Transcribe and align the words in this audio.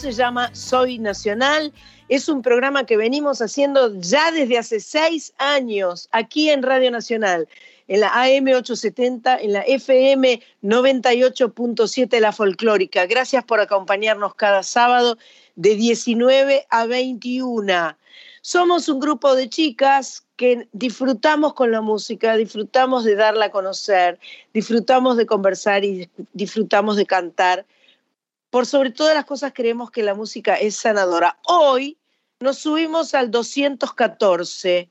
se 0.00 0.12
llama 0.12 0.48
Soy 0.54 0.98
Nacional. 0.98 1.74
Es 2.08 2.30
un 2.30 2.40
programa 2.40 2.86
que 2.86 2.96
venimos 2.96 3.42
haciendo 3.42 3.94
ya 4.00 4.32
desde 4.32 4.56
hace 4.56 4.80
seis 4.80 5.34
años 5.36 6.08
aquí 6.10 6.48
en 6.48 6.62
Radio 6.62 6.90
Nacional, 6.90 7.46
en 7.86 8.00
la 8.00 8.08
AM 8.08 8.46
870, 8.46 9.36
en 9.36 9.52
la 9.52 9.60
FM 9.60 10.40
98.7 10.62 12.18
La 12.18 12.32
Folclórica. 12.32 13.04
Gracias 13.04 13.44
por 13.44 13.60
acompañarnos 13.60 14.34
cada 14.36 14.62
sábado 14.62 15.18
de 15.56 15.76
19 15.76 16.66
a 16.70 16.86
21. 16.86 17.94
Somos 18.40 18.88
un 18.88 19.00
grupo 19.00 19.34
de 19.34 19.50
chicas 19.50 20.24
que 20.36 20.66
disfrutamos 20.72 21.52
con 21.52 21.72
la 21.72 21.82
música, 21.82 22.36
disfrutamos 22.36 23.04
de 23.04 23.16
darla 23.16 23.46
a 23.46 23.50
conocer, 23.50 24.18
disfrutamos 24.54 25.18
de 25.18 25.26
conversar 25.26 25.84
y 25.84 26.08
disfrutamos 26.32 26.96
de 26.96 27.04
cantar 27.04 27.66
por 28.50 28.66
sobre 28.66 28.90
todas 28.90 29.14
las 29.14 29.24
cosas 29.24 29.52
creemos 29.54 29.90
que 29.90 30.02
la 30.02 30.14
música 30.14 30.56
es 30.56 30.76
sanadora. 30.76 31.38
Hoy 31.46 31.98
nos 32.40 32.58
subimos 32.58 33.14
al 33.14 33.30
214. 33.30 34.90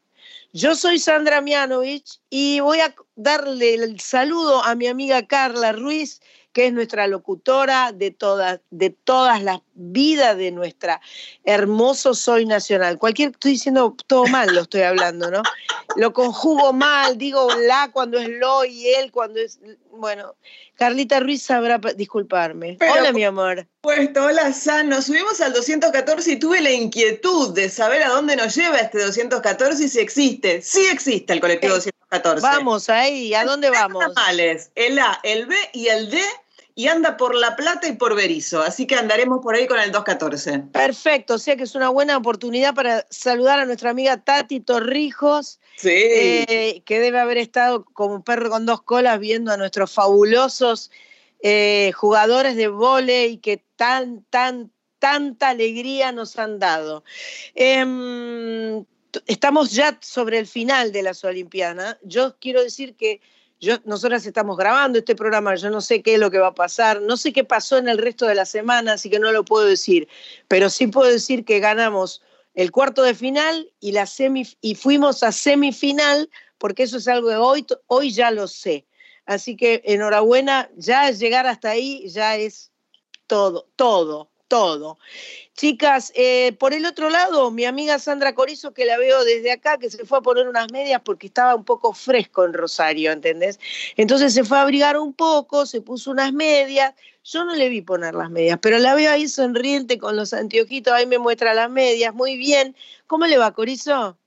Yo 0.53 0.75
soy 0.75 0.97
Sandra 0.97 1.41
Mianovich 1.41 2.19
y 2.29 2.59
voy 2.61 2.79
a 2.79 2.95
darle 3.15 3.75
el 3.75 3.99
saludo 3.99 4.63
a 4.63 4.75
mi 4.75 4.87
amiga 4.87 5.27
Carla 5.27 5.73
Ruiz, 5.73 6.21
que 6.53 6.67
es 6.67 6.73
nuestra 6.73 7.07
locutora 7.07 7.91
de 7.93 8.11
todas, 8.11 8.59
de 8.71 8.89
todas 8.89 9.43
las 9.43 9.59
vidas 9.75 10.35
de 10.37 10.51
nuestra 10.51 10.99
hermoso 11.43 12.13
Soy 12.13 12.45
Nacional. 12.45 12.97
Cualquier, 12.97 13.29
estoy 13.31 13.51
diciendo 13.51 13.95
todo 14.07 14.25
mal, 14.27 14.53
lo 14.53 14.61
estoy 14.61 14.81
hablando, 14.81 15.29
¿no? 15.31 15.41
Lo 15.95 16.11
conjugo 16.13 16.73
mal, 16.73 17.17
digo 17.17 17.47
la 17.67 17.91
cuando 17.91 18.17
es 18.19 18.27
lo 18.29 18.65
y 18.65 18.87
él 18.87 19.11
cuando 19.11 19.39
es, 19.39 19.59
bueno, 19.91 20.35
Carlita 20.75 21.19
Ruiz 21.19 21.43
sabrá 21.43 21.79
pa- 21.79 21.93
disculparme. 21.93 22.77
Pero- 22.79 22.93
Hola, 22.93 23.11
mi 23.13 23.23
amor. 23.23 23.67
Puesto, 23.81 24.25
hola 24.25 24.51
San, 24.53 24.89
nos 24.89 25.05
subimos 25.05 25.39
al 25.41 25.53
214 25.53 26.31
y 26.33 26.39
tuve 26.39 26.61
la 26.61 26.71
inquietud 26.71 27.53
de 27.53 27.69
saber 27.69 28.03
a 28.03 28.09
dónde 28.09 28.35
nos 28.35 28.55
lleva 28.55 28.77
este 28.77 29.01
214 29.03 29.83
y 29.83 29.87
si 29.89 29.99
existe. 29.99 30.61
Sí 30.61 30.85
existe 30.91 31.33
el 31.33 31.39
colectivo 31.41 31.73
Eh, 31.73 31.77
214. 31.77 32.41
Vamos 32.41 32.89
ahí, 32.89 33.33
¿a 33.33 33.45
dónde 33.45 33.69
vamos? 33.69 34.03
El 34.75 34.99
A, 34.99 35.19
el 35.23 35.45
B 35.45 35.55
y 35.73 35.87
el 35.87 36.09
D 36.09 36.19
y 36.79 36.87
anda 36.87 37.17
por 37.17 37.35
La 37.35 37.57
Plata 37.57 37.89
y 37.89 37.97
por 37.97 38.15
Berizo, 38.15 38.61
así 38.61 38.87
que 38.87 38.95
andaremos 38.95 39.39
por 39.43 39.53
ahí 39.53 39.67
con 39.67 39.81
el 39.81 39.91
214. 39.91 40.59
Perfecto, 40.71 41.33
o 41.33 41.37
sea 41.37 41.57
que 41.57 41.63
es 41.63 41.75
una 41.75 41.89
buena 41.89 42.15
oportunidad 42.15 42.73
para 42.73 43.05
saludar 43.09 43.59
a 43.59 43.65
nuestra 43.65 43.89
amiga 43.89 44.15
Tati 44.23 44.61
Torrijos, 44.61 45.59
Sí. 45.75 45.89
eh, 45.91 46.81
que 46.85 47.01
debe 47.01 47.19
haber 47.19 47.37
estado 47.37 47.83
como 47.83 48.15
un 48.15 48.23
perro 48.23 48.49
con 48.49 48.65
dos 48.65 48.81
colas 48.81 49.19
viendo 49.19 49.51
a 49.51 49.57
nuestros 49.57 49.91
fabulosos 49.91 50.89
eh, 51.41 51.91
jugadores 51.95 52.55
de 52.55 52.69
vóley 52.69 53.39
que 53.39 53.61
tan, 53.75 54.23
tan, 54.29 54.71
tanta 54.99 55.49
alegría 55.49 56.13
nos 56.13 56.39
han 56.39 56.59
dado. 56.59 57.03
Em, 57.55 58.85
estamos 59.27 59.73
ya 59.73 59.97
sobre 59.99 60.39
el 60.39 60.47
final 60.47 60.93
de 60.93 61.03
las 61.03 61.25
Olimpiadas. 61.25 61.97
Yo 62.03 62.37
quiero 62.39 62.63
decir 62.63 62.95
que 62.95 63.19
yo, 63.59 63.77
nosotras 63.85 64.25
estamos 64.25 64.57
grabando 64.57 64.99
este 64.99 65.15
programa, 65.15 65.55
yo 65.55 65.69
no 65.69 65.81
sé 65.81 66.01
qué 66.01 66.13
es 66.13 66.19
lo 66.19 66.31
que 66.31 66.39
va 66.39 66.47
a 66.47 66.55
pasar, 66.55 67.01
no 67.01 67.17
sé 67.17 67.33
qué 67.33 67.43
pasó 67.43 67.77
en 67.77 67.89
el 67.89 67.97
resto 67.97 68.25
de 68.25 68.35
la 68.35 68.45
semana, 68.45 68.93
así 68.93 69.09
que 69.09 69.19
no 69.19 69.31
lo 69.31 69.43
puedo 69.43 69.65
decir, 69.65 70.07
pero 70.47 70.69
sí 70.69 70.87
puedo 70.87 71.11
decir 71.11 71.43
que 71.43 71.59
ganamos 71.59 72.21
el 72.53 72.71
cuarto 72.71 73.03
de 73.03 73.15
final 73.15 73.71
y, 73.79 73.91
la 73.91 74.05
semi, 74.05 74.47
y 74.61 74.75
fuimos 74.75 75.23
a 75.23 75.31
semifinal, 75.31 76.29
porque 76.57 76.83
eso 76.83 76.97
es 76.97 77.07
algo 77.07 77.29
que 77.29 77.35
hoy, 77.35 77.65
hoy 77.87 78.11
ya 78.11 78.31
lo 78.31 78.47
sé. 78.47 78.85
Así 79.25 79.55
que 79.55 79.81
enhorabuena, 79.85 80.69
ya 80.75 81.09
llegar 81.11 81.45
hasta 81.45 81.69
ahí 81.69 82.07
ya 82.09 82.35
es 82.35 82.71
todo, 83.27 83.67
todo, 83.75 84.31
todo. 84.49 84.99
Chicas, 85.55 86.11
eh, 86.15 86.53
por 86.59 86.73
el 86.73 86.85
otro 86.85 87.09
lado, 87.09 87.51
mi 87.51 87.65
amiga 87.65 87.99
Sandra 87.99 88.35
Corizo, 88.35 88.73
que 88.73 88.85
la 88.85 88.97
veo 88.97 89.23
desde 89.23 89.51
acá, 89.51 89.77
que 89.77 89.89
se 89.89 90.05
fue 90.05 90.17
a 90.17 90.21
poner 90.21 90.47
unas 90.47 90.71
medias 90.71 91.01
porque 91.03 91.27
estaba 91.27 91.55
un 91.55 91.63
poco 91.63 91.93
fresco 91.93 92.43
en 92.43 92.53
Rosario, 92.53 93.11
¿entendés? 93.11 93.59
Entonces 93.95 94.33
se 94.33 94.43
fue 94.43 94.57
a 94.57 94.61
abrigar 94.63 94.97
un 94.97 95.13
poco, 95.13 95.65
se 95.65 95.81
puso 95.81 96.11
unas 96.11 96.33
medias. 96.33 96.93
Yo 97.23 97.45
no 97.45 97.55
le 97.55 97.69
vi 97.69 97.81
poner 97.81 98.15
las 98.15 98.29
medias, 98.29 98.59
pero 98.61 98.79
la 98.79 98.95
veo 98.95 99.11
ahí 99.11 99.27
sonriente 99.27 99.97
con 99.97 100.15
los 100.15 100.33
anteojitos, 100.33 100.93
ahí 100.93 101.05
me 101.05 101.19
muestra 101.19 101.53
las 101.53 101.69
medias, 101.69 102.13
muy 102.13 102.37
bien. 102.37 102.75
¿Cómo 103.07 103.27
le 103.27 103.37
va, 103.37 103.53
Corizo? 103.53 104.17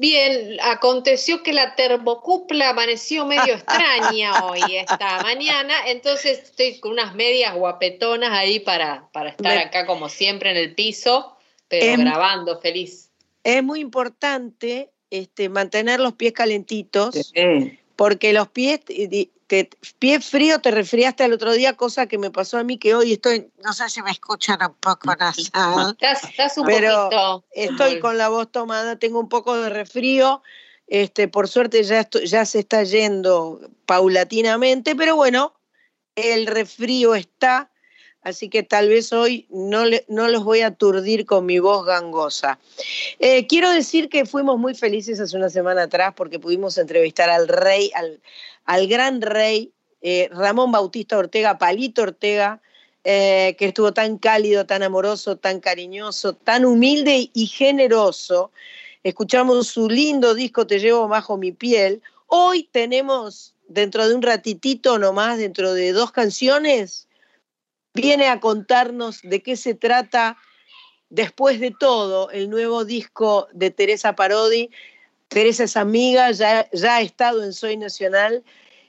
Bien, 0.00 0.58
aconteció 0.62 1.42
que 1.42 1.52
la 1.52 1.74
termocupla 1.74 2.68
amaneció 2.68 3.26
medio 3.26 3.54
extraña 3.54 4.44
hoy, 4.44 4.76
esta 4.76 5.20
mañana, 5.24 5.74
entonces 5.88 6.38
estoy 6.44 6.78
con 6.78 6.92
unas 6.92 7.16
medias 7.16 7.52
guapetonas 7.56 8.30
ahí 8.30 8.60
para, 8.60 9.08
para 9.10 9.30
estar 9.30 9.56
Me- 9.56 9.60
acá 9.60 9.86
como 9.86 10.08
siempre 10.08 10.52
en 10.52 10.56
el 10.56 10.76
piso, 10.76 11.36
pero 11.66 12.00
grabando 12.00 12.60
feliz. 12.60 13.10
Es 13.42 13.60
muy 13.64 13.80
importante 13.80 14.92
este, 15.10 15.48
mantener 15.48 15.98
los 15.98 16.12
pies 16.12 16.32
calentitos. 16.32 17.32
Sí. 17.34 17.80
Porque 17.98 18.32
los 18.32 18.46
pies, 18.48 18.80
te- 18.84 19.70
pie 19.98 20.20
frío 20.20 20.60
te 20.60 20.70
resfriaste 20.70 21.24
al 21.24 21.32
otro 21.32 21.52
día, 21.52 21.72
cosa 21.76 22.06
que 22.06 22.16
me 22.16 22.30
pasó 22.30 22.56
a 22.56 22.62
mí 22.62 22.78
que 22.78 22.94
hoy 22.94 23.14
estoy, 23.14 23.50
no 23.64 23.72
sé 23.72 23.88
si 23.88 24.00
me 24.02 24.12
escuchan 24.12 24.60
un 24.62 24.74
poco 24.74 25.16
nasal, 25.16 25.90
Estás, 26.00 26.22
estás 26.22 26.58
un 26.58 26.66
Pero 26.66 27.08
poquito. 27.08 27.44
estoy 27.50 27.98
con 27.98 28.16
la 28.16 28.28
voz 28.28 28.52
tomada, 28.52 29.00
tengo 29.00 29.18
un 29.18 29.28
poco 29.28 29.56
de 29.60 29.68
resfrío, 29.68 30.44
este, 30.86 31.26
por 31.26 31.48
suerte 31.48 31.82
ya, 31.82 31.98
esto- 31.98 32.20
ya 32.20 32.44
se 32.44 32.60
está 32.60 32.84
yendo 32.84 33.68
paulatinamente, 33.84 34.94
pero 34.94 35.16
bueno, 35.16 35.58
el 36.14 36.46
resfrío 36.46 37.16
está, 37.16 37.72
así 38.22 38.48
que 38.48 38.62
tal 38.62 38.88
vez 38.88 39.12
hoy 39.12 39.46
no, 39.50 39.84
no 40.08 40.28
los 40.28 40.44
voy 40.44 40.60
a 40.60 40.68
aturdir 40.68 41.26
con 41.26 41.46
mi 41.46 41.58
voz 41.58 41.86
gangosa. 41.86 42.58
Eh, 43.18 43.46
quiero 43.46 43.70
decir 43.70 44.08
que 44.08 44.26
fuimos 44.26 44.58
muy 44.58 44.74
felices 44.74 45.20
hace 45.20 45.36
una 45.36 45.50
semana 45.50 45.84
atrás 45.84 46.14
porque 46.16 46.38
pudimos 46.38 46.78
entrevistar 46.78 47.30
al 47.30 47.48
rey, 47.48 47.90
al, 47.94 48.20
al 48.64 48.86
gran 48.86 49.20
rey 49.22 49.72
eh, 50.00 50.28
Ramón 50.32 50.70
Bautista 50.70 51.18
Ortega, 51.18 51.58
Palito 51.58 52.02
Ortega, 52.02 52.60
eh, 53.04 53.56
que 53.58 53.66
estuvo 53.66 53.92
tan 53.92 54.18
cálido, 54.18 54.66
tan 54.66 54.82
amoroso, 54.82 55.36
tan 55.36 55.60
cariñoso, 55.60 56.34
tan 56.34 56.64
humilde 56.64 57.30
y 57.32 57.46
generoso. 57.46 58.50
Escuchamos 59.02 59.68
su 59.68 59.88
lindo 59.88 60.34
disco 60.34 60.66
Te 60.66 60.78
llevo 60.78 61.08
bajo 61.08 61.36
mi 61.36 61.52
piel. 61.52 62.02
Hoy 62.26 62.68
tenemos, 62.70 63.54
dentro 63.68 64.06
de 64.06 64.14
un 64.14 64.22
ratitito 64.22 64.98
nomás, 64.98 65.38
dentro 65.38 65.72
de 65.72 65.92
dos 65.92 66.12
canciones, 66.12 67.07
viene 67.94 68.28
a 68.28 68.40
contarnos 68.40 69.20
de 69.22 69.42
qué 69.42 69.56
se 69.56 69.74
trata 69.74 70.36
después 71.10 71.60
de 71.60 71.74
todo 71.78 72.30
el 72.30 72.50
nuevo 72.50 72.84
disco 72.84 73.48
de 73.52 73.70
Teresa 73.70 74.14
Parodi. 74.14 74.70
Teresa 75.28 75.64
es 75.64 75.76
amiga, 75.76 76.30
ya, 76.30 76.68
ya 76.72 76.96
ha 76.96 77.00
estado 77.00 77.44
en 77.44 77.52
Soy 77.52 77.76
Nacional 77.76 78.44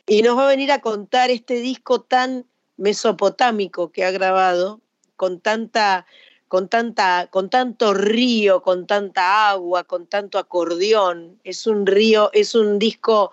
y 0.06 0.22
nos 0.22 0.38
va 0.38 0.46
a 0.46 0.50
venir 0.50 0.72
a 0.72 0.80
contar 0.80 1.30
este 1.30 1.56
disco 1.56 2.02
tan 2.02 2.46
mesopotámico 2.78 3.92
que 3.92 4.06
ha 4.06 4.12
grabado, 4.12 4.80
con 5.16 5.42
tanta, 5.42 6.06
con 6.48 6.70
tanta, 6.70 7.28
con 7.30 7.50
tanto 7.50 7.94
río, 7.94 8.62
con 8.62 8.88
tanta 8.88 9.50
agua, 9.50 9.84
con 9.84 10.08
tanto 10.08 10.40
acordeón. 10.40 11.40
Es 11.44 11.68
un 11.68 11.86
río, 11.86 12.30
es 12.34 12.56
un 12.56 12.80
disco 12.80 13.32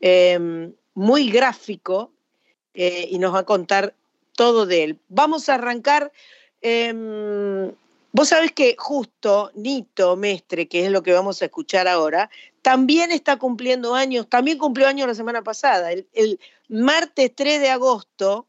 eh, 0.00 0.72
muy 0.94 1.30
gráfico 1.30 2.10
eh, 2.72 3.06
y 3.10 3.18
nos 3.18 3.34
va 3.34 3.40
a 3.40 3.44
contar 3.44 3.94
todo 4.36 4.66
de 4.66 4.84
él. 4.84 4.98
Vamos 5.08 5.48
a 5.48 5.54
arrancar. 5.54 6.12
eh, 6.62 7.72
Vos 8.16 8.30
sabés 8.30 8.52
que 8.52 8.76
justo 8.78 9.50
Nito 9.54 10.16
Mestre, 10.16 10.68
que 10.68 10.86
es 10.86 10.90
lo 10.90 11.02
que 11.02 11.12
vamos 11.12 11.42
a 11.42 11.44
escuchar 11.44 11.86
ahora, 11.86 12.30
también 12.62 13.12
está 13.12 13.36
cumpliendo 13.36 13.94
años, 13.94 14.26
también 14.26 14.56
cumplió 14.56 14.88
años 14.88 15.06
la 15.06 15.14
semana 15.14 15.42
pasada. 15.42 15.92
El, 15.92 16.08
el 16.14 16.40
martes 16.70 17.30
3 17.34 17.60
de 17.60 17.68
agosto 17.68 18.46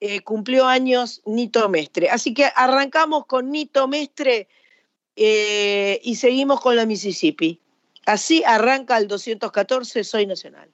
eh, 0.00 0.22
cumplió 0.22 0.66
años 0.66 1.22
Nito 1.24 1.68
Mestre. 1.68 2.10
Así 2.10 2.34
que 2.34 2.46
arrancamos 2.56 3.26
con 3.26 3.52
Nito 3.52 3.86
Mestre 3.86 4.48
eh, 5.14 6.00
y 6.02 6.16
seguimos 6.16 6.60
con 6.60 6.74
la 6.74 6.84
Mississippi. 6.84 7.60
Así 8.06 8.42
arranca 8.44 8.98
el 8.98 9.06
214 9.06 10.02
Soy 10.02 10.26
Nacional. 10.26 10.68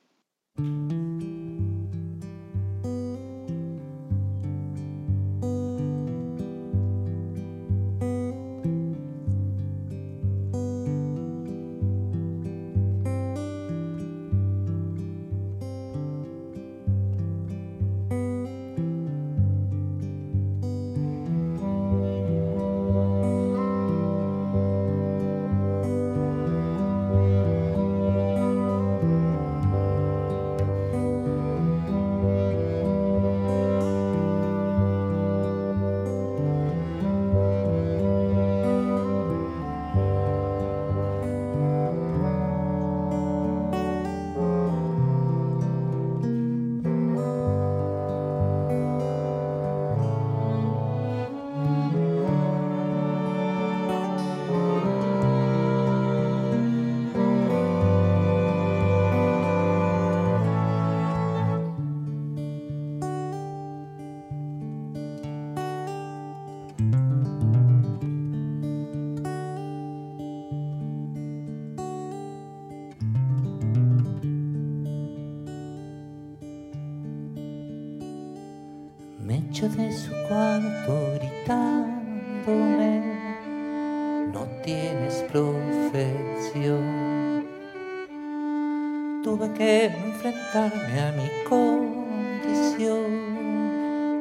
Enfrentarme 90.62 91.00
a 91.00 91.12
mi 91.12 91.28
condición, 91.48 93.04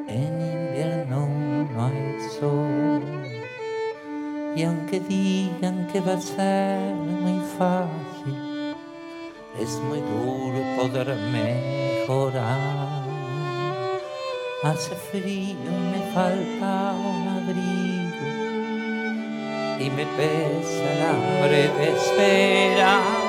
en 0.08 0.42
invierno 0.42 1.28
no 1.74 1.86
hay 1.86 2.18
sol. 2.40 3.02
Y 4.56 4.64
aunque 4.64 5.00
digan 5.00 5.88
que 5.92 6.02
va 6.02 6.14
a 6.14 6.22
ser 6.22 6.96
muy 6.96 7.40
fácil, 7.58 8.76
es 9.60 9.80
muy 9.88 10.00
duro 10.00 10.60
poder 10.78 11.16
mejorar. 11.32 13.02
Hace 14.64 14.96
frío 14.96 15.24
y 15.24 15.56
me 15.92 16.00
falta 16.14 16.94
un 16.94 17.28
abrigo 17.28 18.28
y 19.80 19.90
me 19.90 20.06
pesa 20.06 20.84
el 20.94 21.02
hambre 21.02 21.62
de 21.78 21.86
esperar. 21.90 23.21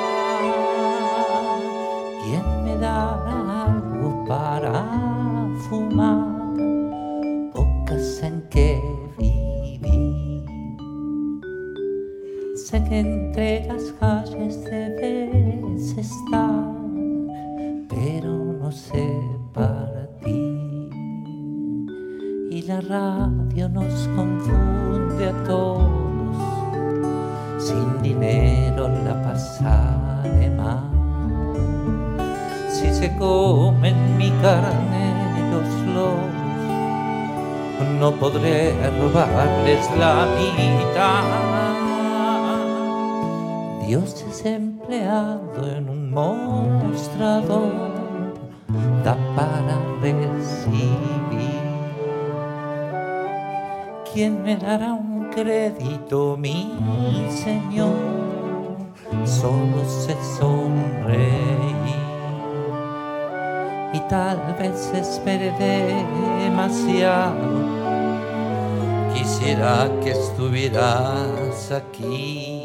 La 40.02 40.26
mitad. 40.26 40.62
Estuvieras 70.73 71.71
aquí. 71.73 72.64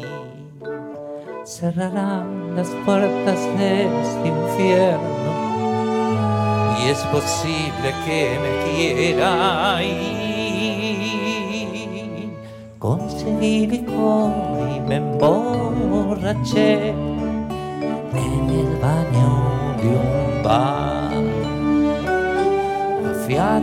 Cerrarán 1.44 2.56
las 2.56 2.68
puertas 2.84 3.38
de 3.58 3.84
este 3.84 4.28
infierno. 4.28 5.32
Y 6.80 6.88
es 6.90 6.98
posible 7.06 7.94
que 8.06 8.38
me 8.42 8.50
quiera 8.70 9.82
ir 9.82 9.98
conseguí 12.78 13.66
licor 13.66 14.32
y 14.76 14.80
me 14.80 14.96
emborraché 14.96 16.90
en 16.90 18.50
el 18.60 18.76
baño 18.80 19.30
de 19.80 19.88
un 19.88 20.42
bar. 20.42 20.88
A 23.40 23.60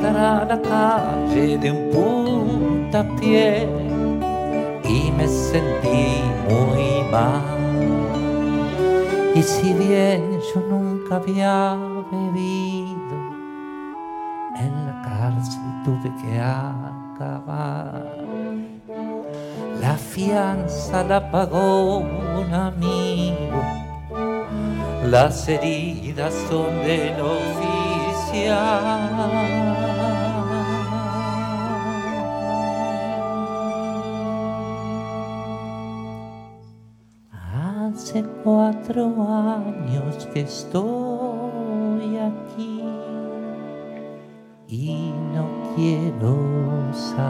la 0.47 0.61
calle 0.61 1.57
de 1.57 1.71
un 1.71 1.89
puntapié 1.91 3.67
y 4.87 5.11
me 5.11 5.27
sentí 5.27 6.21
muy 6.49 7.03
mal. 7.11 7.41
Y 9.35 9.41
si 9.41 9.73
bien 9.73 10.39
yo 10.53 10.61
nunca 10.61 11.15
había 11.17 11.75
bebido, 12.11 13.17
en 14.57 14.85
la 14.85 15.01
cárcel 15.03 15.61
tuve 15.83 16.11
que 16.21 16.39
acabar. 16.39 18.15
La 19.81 19.97
fianza 19.97 21.03
la 21.03 21.29
pagó 21.31 21.97
un 21.97 22.53
amigo, 22.53 23.61
las 25.05 25.47
heridas 25.49 26.33
son 26.49 26.81
del 26.85 27.19
oficial. 27.21 27.75
Hace 38.15 38.23
cuatro 38.45 39.11
años 39.27 40.25
que 40.33 40.39
estoy 40.39 42.15
aquí 42.15 42.81
y 44.69 45.11
no 45.33 45.45
quiero 45.75 46.37
salir. 46.93 47.25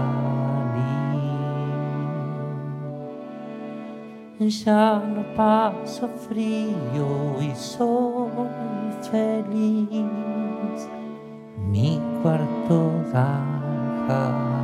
Ya 4.48 5.00
no 5.00 5.24
paso 5.36 6.08
frío 6.30 7.42
y 7.42 7.56
soy 7.56 8.30
feliz. 9.10 10.88
Mi 11.72 12.00
cuarto 12.22 12.92
da 13.12 14.55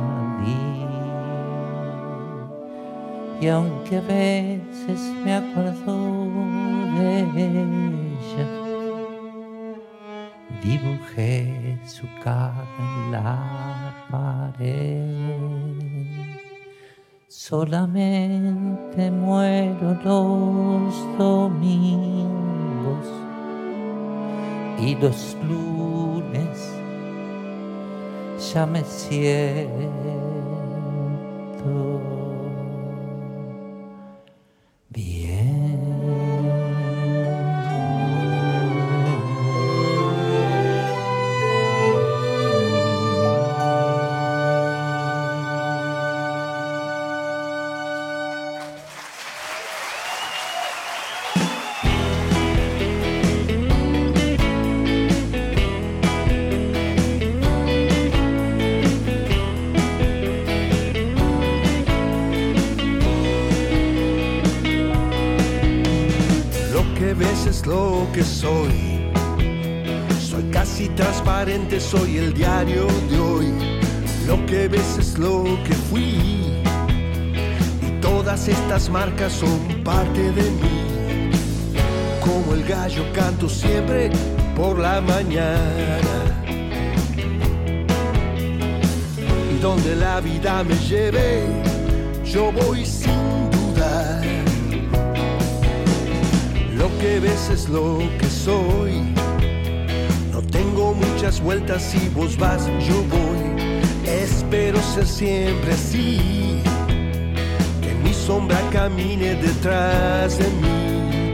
Y 3.42 3.48
aunque 3.48 3.96
a 3.96 4.00
veces 4.02 5.00
me 5.24 5.34
acuerdo 5.34 6.28
de 6.96 7.22
ella, 7.22 8.46
dibujé 10.62 11.76
su 11.84 12.06
cara 12.22 12.64
en 12.78 13.10
la 13.10 14.06
pared. 14.08 15.32
Solamente 17.26 19.10
muero 19.10 19.92
los 20.04 21.18
domingos 21.18 23.08
y 24.78 24.94
los 24.94 25.36
lunes 25.48 26.72
ya 28.54 28.66
me 28.66 28.84
siento 28.84 30.41
marcas 78.92 79.32
son 79.32 79.58
parte 79.82 80.20
de 80.20 80.42
mí. 80.42 81.30
Como 82.20 82.54
el 82.54 82.62
gallo 82.64 83.04
canto 83.14 83.48
siempre 83.48 84.10
por 84.54 84.78
la 84.78 85.00
mañana. 85.00 86.14
Y 89.52 89.58
donde 89.60 89.96
la 89.96 90.20
vida 90.20 90.62
me 90.62 90.76
lleve, 90.88 91.46
yo 92.24 92.52
voy 92.52 92.84
sin 92.84 93.50
dudar. 93.50 94.22
Lo 96.76 96.88
que 97.00 97.18
ves 97.18 97.48
es 97.50 97.68
lo 97.70 97.98
que 98.18 98.28
soy. 98.28 98.92
No 100.32 100.42
tengo 100.42 100.94
muchas 100.94 101.40
vueltas, 101.40 101.82
si 101.82 102.10
vos 102.10 102.36
vas, 102.36 102.66
yo 102.86 103.02
voy. 103.08 103.32
ser 104.94 105.06
siempre 105.06 105.72
así, 105.72 106.41
sombra 108.26 108.60
camine 108.70 109.34
detrás 109.34 110.38
de 110.38 110.48
mí. 110.60 111.32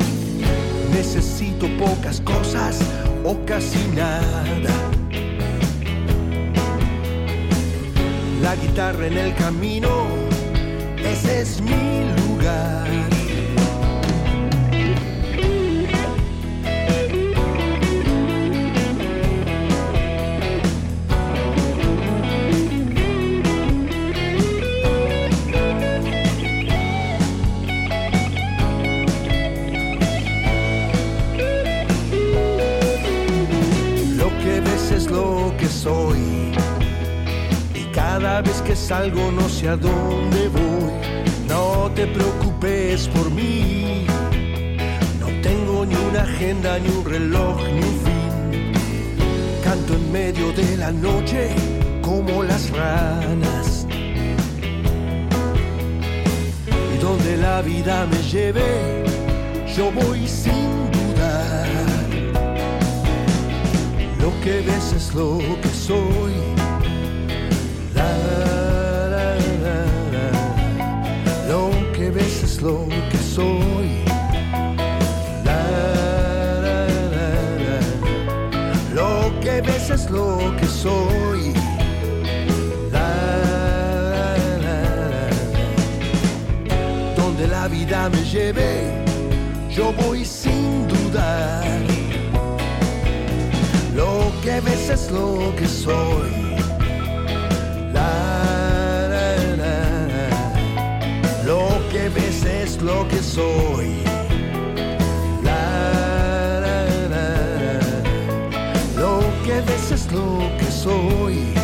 Necesito 0.90 1.66
pocas 1.78 2.20
cosas 2.22 2.80
o 3.24 3.36
casi 3.44 3.78
nada. 3.94 4.74
La 8.42 8.56
guitarra 8.56 9.06
en 9.06 9.18
el 9.18 9.34
camino, 9.34 10.06
ese 11.04 11.42
es 11.42 11.60
mi 11.60 12.04
lugar. 12.22 13.17
Dónde 39.76 40.48
voy. 40.48 40.92
No 41.48 41.90
te 41.94 42.06
preocupes 42.06 43.08
por 43.08 43.30
mí. 43.30 44.06
No 45.20 45.26
tengo 45.42 45.84
ni 45.84 45.94
una 45.94 46.22
agenda, 46.22 46.78
ni 46.78 46.88
un 46.88 47.04
reloj, 47.04 47.56
ni 47.74 47.82
un 47.90 47.98
fin. 48.06 48.72
Canto 49.64 49.94
en 49.94 50.12
medio 50.12 50.52
de 50.52 50.76
la 50.76 50.90
noche 50.92 51.50
como 52.02 52.42
las 52.42 52.70
ranas. 52.70 53.86
Y 56.94 56.98
donde 56.98 57.36
la 57.36 57.62
vida 57.62 58.06
me 58.06 58.22
lleve, 58.22 59.04
yo 59.76 59.90
voy 59.92 60.26
sin 60.26 60.90
dudar. 60.92 61.68
Lo 64.20 64.30
que 64.42 64.60
ves 64.60 64.92
es 64.96 65.14
lo 65.14 65.38
que 65.62 65.68
soy. 65.68 66.57
Soy. 73.38 73.90
La. 75.44 75.62
Lo 78.98 79.12
que 79.40 79.60
ves 79.66 79.90
es 79.90 80.10
lo 80.10 80.28
que 80.58 80.66
soy. 80.66 81.42
Donde 87.16 87.46
la 87.46 87.68
vida 87.68 88.08
me 88.14 88.22
lleve, 88.32 88.70
yo 89.76 89.92
voy 90.02 90.24
sin 90.24 90.88
dudar. 90.88 91.64
Lo 93.94 94.12
que 94.42 94.60
ves 94.66 94.90
es 94.96 95.10
lo 95.10 95.54
que 95.58 95.66
soy. 95.66 96.37
Lo 102.82 103.06
que 103.08 103.18
soy. 103.18 104.02
La, 105.42 106.60
la. 107.10 107.80
Lo 108.96 109.20
que 109.44 109.60
ves 109.62 109.92
es 109.92 110.12
lo 110.12 110.38
que 110.58 110.70
soy. 110.70 111.54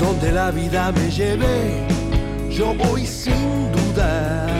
Donde 0.00 0.32
la 0.32 0.50
vida 0.50 0.92
me 0.92 1.10
lleve, 1.10 1.86
yo 2.50 2.74
voy 2.74 3.06
sin 3.06 3.72
dudar. 3.72 4.51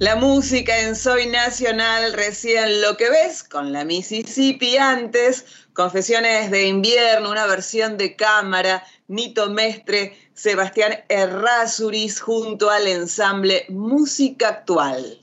La 0.00 0.14
música 0.14 0.78
en 0.78 0.94
Soy 0.94 1.26
Nacional, 1.26 2.12
recién 2.12 2.82
lo 2.82 2.96
que 2.96 3.10
ves, 3.10 3.42
con 3.42 3.72
la 3.72 3.84
Mississippi 3.84 4.76
antes, 4.76 5.44
Confesiones 5.72 6.52
de 6.52 6.68
invierno, 6.68 7.32
una 7.32 7.46
versión 7.46 7.96
de 7.96 8.14
cámara, 8.14 8.84
Nito 9.08 9.50
Mestre, 9.50 10.16
Sebastián 10.34 11.00
Errázuriz 11.08 12.20
junto 12.20 12.70
al 12.70 12.86
ensamble 12.86 13.66
Música 13.70 14.50
Actual. 14.50 15.18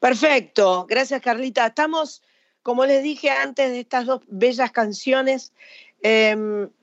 Perfecto, 0.00 0.86
gracias 0.88 1.20
Carlita. 1.20 1.66
Estamos, 1.66 2.22
como 2.62 2.86
les 2.86 3.02
dije 3.02 3.28
antes 3.28 3.70
de 3.70 3.80
estas 3.80 4.06
dos 4.06 4.22
bellas 4.28 4.70
canciones, 4.70 5.52
eh, 6.02 6.34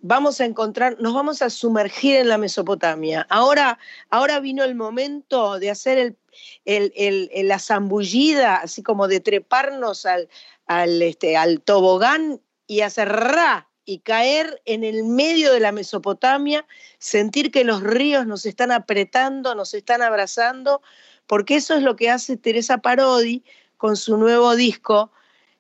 vamos 0.02 0.40
a 0.40 0.46
encontrar, 0.46 0.98
nos 1.00 1.16
vamos 1.16 1.42
a 1.42 1.50
sumergir 1.50 2.18
en 2.18 2.30
la 2.30 2.38
Mesopotamia. 2.38 3.26
Ahora, 3.32 3.80
ahora 4.12 4.40
vino 4.40 4.64
el 4.64 4.76
momento 4.76 5.58
de 5.58 5.72
hacer 5.72 5.98
el, 5.98 6.18
la 6.66 7.60
zambullida, 7.60 8.56
así 8.58 8.84
como 8.84 9.08
de 9.08 9.20
treparnos 9.20 10.06
al, 10.06 10.30
al, 10.66 11.02
este, 11.02 11.38
al 11.38 11.62
tobogán 11.62 12.42
y 12.68 12.82
hacer 12.82 13.10
ra 13.10 13.70
y 13.86 14.00
caer 14.00 14.62
en 14.66 14.84
el 14.84 15.06
medio 15.06 15.54
de 15.54 15.62
la 15.62 15.72
Mesopotamia, 15.72 16.68
sentir 17.00 17.52
que 17.52 17.64
los 17.64 17.82
ríos 17.82 18.28
nos 18.28 18.46
están 18.46 18.72
apretando, 18.72 19.56
nos 19.56 19.74
están 19.74 20.02
abrazando, 20.02 20.82
porque 21.26 21.56
eso 21.56 21.74
es 21.74 21.84
lo 21.84 21.96
que 21.96 22.10
hace 22.10 22.36
Teresa 22.36 22.80
Parodi 22.80 23.44
con 23.78 23.96
su 23.96 24.18
nuevo 24.18 24.56
disco 24.58 25.12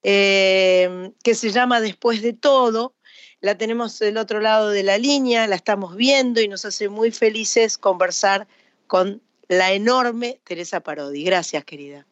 eh, 0.03 1.11
que 1.23 1.35
se 1.35 1.51
llama 1.51 1.79
Después 1.79 2.21
de 2.21 2.33
todo. 2.33 2.95
La 3.39 3.57
tenemos 3.57 3.97
del 3.99 4.17
otro 4.17 4.41
lado 4.41 4.69
de 4.69 4.83
la 4.83 4.97
línea, 4.97 5.47
la 5.47 5.55
estamos 5.55 5.95
viendo 5.95 6.41
y 6.41 6.47
nos 6.47 6.65
hace 6.65 6.89
muy 6.89 7.11
felices 7.11 7.77
conversar 7.77 8.47
con 8.87 9.21
la 9.47 9.73
enorme 9.73 10.39
Teresa 10.43 10.81
Parodi. 10.81 11.23
Gracias, 11.23 11.63
querida. 11.63 12.05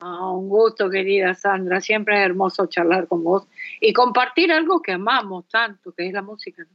Ah, 0.00 0.30
un 0.30 0.48
gusto, 0.48 0.90
querida 0.90 1.34
Sandra. 1.34 1.80
Siempre 1.80 2.18
es 2.18 2.24
hermoso 2.24 2.66
charlar 2.66 3.06
con 3.06 3.22
vos 3.22 3.46
y 3.80 3.92
compartir 3.92 4.50
algo 4.50 4.82
que 4.82 4.92
amamos 4.92 5.44
tanto, 5.48 5.92
que 5.92 6.08
es 6.08 6.12
la 6.12 6.22
música. 6.22 6.66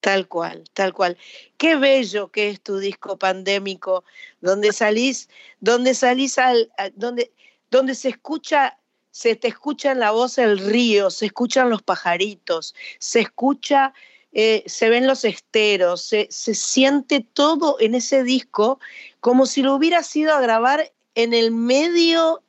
Tal 0.00 0.26
cual, 0.26 0.64
tal 0.72 0.92
cual. 0.92 1.16
Qué 1.58 1.76
bello 1.76 2.32
que 2.32 2.48
es 2.48 2.60
tu 2.60 2.78
disco 2.78 3.16
pandémico, 3.20 4.02
donde 4.40 4.72
salís, 4.72 5.28
donde 5.60 5.94
salís 5.94 6.38
al, 6.38 6.72
donde, 6.96 7.30
donde 7.70 7.94
se 7.94 8.08
escucha, 8.08 8.80
se 9.12 9.36
te 9.36 9.46
escucha 9.46 9.92
en 9.92 10.00
la 10.00 10.10
voz 10.10 10.38
el 10.38 10.58
río, 10.58 11.08
se 11.10 11.26
escuchan 11.26 11.70
los 11.70 11.82
pajaritos, 11.82 12.74
se 12.98 13.20
escucha, 13.20 13.94
eh, 14.32 14.64
se 14.66 14.88
ven 14.88 15.06
los 15.06 15.24
esteros, 15.24 16.02
se, 16.02 16.26
se 16.30 16.54
siente 16.54 17.24
todo 17.32 17.76
en 17.78 17.94
ese 17.94 18.24
disco 18.24 18.80
como 19.22 19.46
si 19.46 19.62
lo 19.62 19.76
hubieras 19.76 20.14
ido 20.16 20.34
a 20.34 20.40
grabar 20.40 20.92
en 21.14 21.32
el 21.32 21.52
medio 21.52 22.42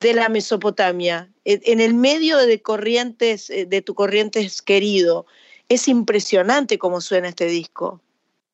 de 0.00 0.12
la 0.12 0.28
Mesopotamia, 0.28 1.30
en 1.44 1.80
el 1.80 1.94
medio 1.94 2.36
de 2.36 2.60
corrientes, 2.60 3.48
eh, 3.48 3.64
de 3.64 3.80
tu 3.80 3.94
corrientes 3.94 4.60
querido. 4.60 5.26
Es 5.68 5.86
impresionante 5.86 6.78
cómo 6.78 7.00
suena 7.00 7.28
este 7.28 7.46
disco. 7.46 8.00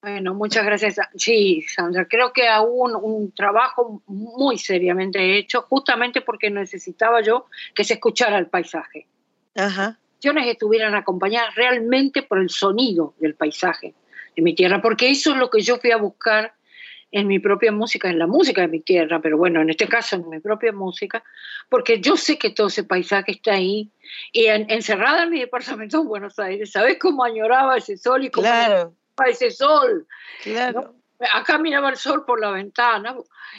Bueno, 0.02 0.34
muchas 0.34 0.66
gracias. 0.66 0.96
Sí, 1.16 1.62
Sandra, 1.62 2.06
creo 2.06 2.30
que 2.34 2.46
aún 2.46 2.94
un 2.94 3.32
trabajo 3.32 4.02
muy 4.06 4.58
seriamente 4.58 5.38
hecho, 5.38 5.62
justamente 5.62 6.20
porque 6.20 6.50
necesitaba 6.50 7.22
yo 7.22 7.46
que 7.75 7.84
se 7.84 7.94
escuchara 7.94 8.38
el 8.38 8.48
paisaje. 8.48 9.06
Ajá. 9.54 9.98
canciones 10.16 10.46
estuvieran 10.48 10.94
acompañadas 10.94 11.54
realmente 11.54 12.22
por 12.22 12.38
el 12.38 12.50
sonido 12.50 13.14
del 13.18 13.34
paisaje 13.34 13.94
de 14.36 14.42
mi 14.42 14.54
tierra, 14.54 14.82
porque 14.82 15.08
eso 15.08 15.30
es 15.30 15.38
lo 15.38 15.48
que 15.48 15.62
yo 15.62 15.78
fui 15.78 15.92
a 15.92 15.96
buscar 15.96 16.52
en 17.12 17.26
mi 17.28 17.38
propia 17.38 17.72
música, 17.72 18.10
en 18.10 18.18
la 18.18 18.26
música 18.26 18.62
de 18.62 18.68
mi 18.68 18.80
tierra, 18.80 19.20
pero 19.20 19.38
bueno, 19.38 19.60
en 19.62 19.70
este 19.70 19.86
caso 19.88 20.16
en 20.16 20.28
mi 20.28 20.40
propia 20.40 20.72
música, 20.72 21.22
porque 21.68 22.00
yo 22.00 22.16
sé 22.16 22.38
que 22.38 22.50
todo 22.50 22.66
ese 22.66 22.84
paisaje 22.84 23.32
está 23.32 23.54
ahí, 23.54 23.90
y 24.32 24.46
en- 24.46 24.70
encerrada 24.70 25.22
en 25.25 25.30
mi 25.30 25.40
departamento 25.40 26.00
en 26.00 26.08
Buenos 26.08 26.38
Aires, 26.38 26.72
¿sabes 26.72 26.98
cómo 26.98 27.25
añoraba 27.25 27.76
ese 27.76 27.96
sol 27.96 28.25
y 28.25 28.30
cómo 28.30 28.46
Claro, 28.46 28.94
ese 29.28 29.50
sol? 29.50 30.06
claro. 30.42 30.94
Miraba 31.61 31.90
el 31.90 31.96
sol 31.96 32.25
por 32.26 32.40
la 32.40 32.50
ventana 32.50 33.16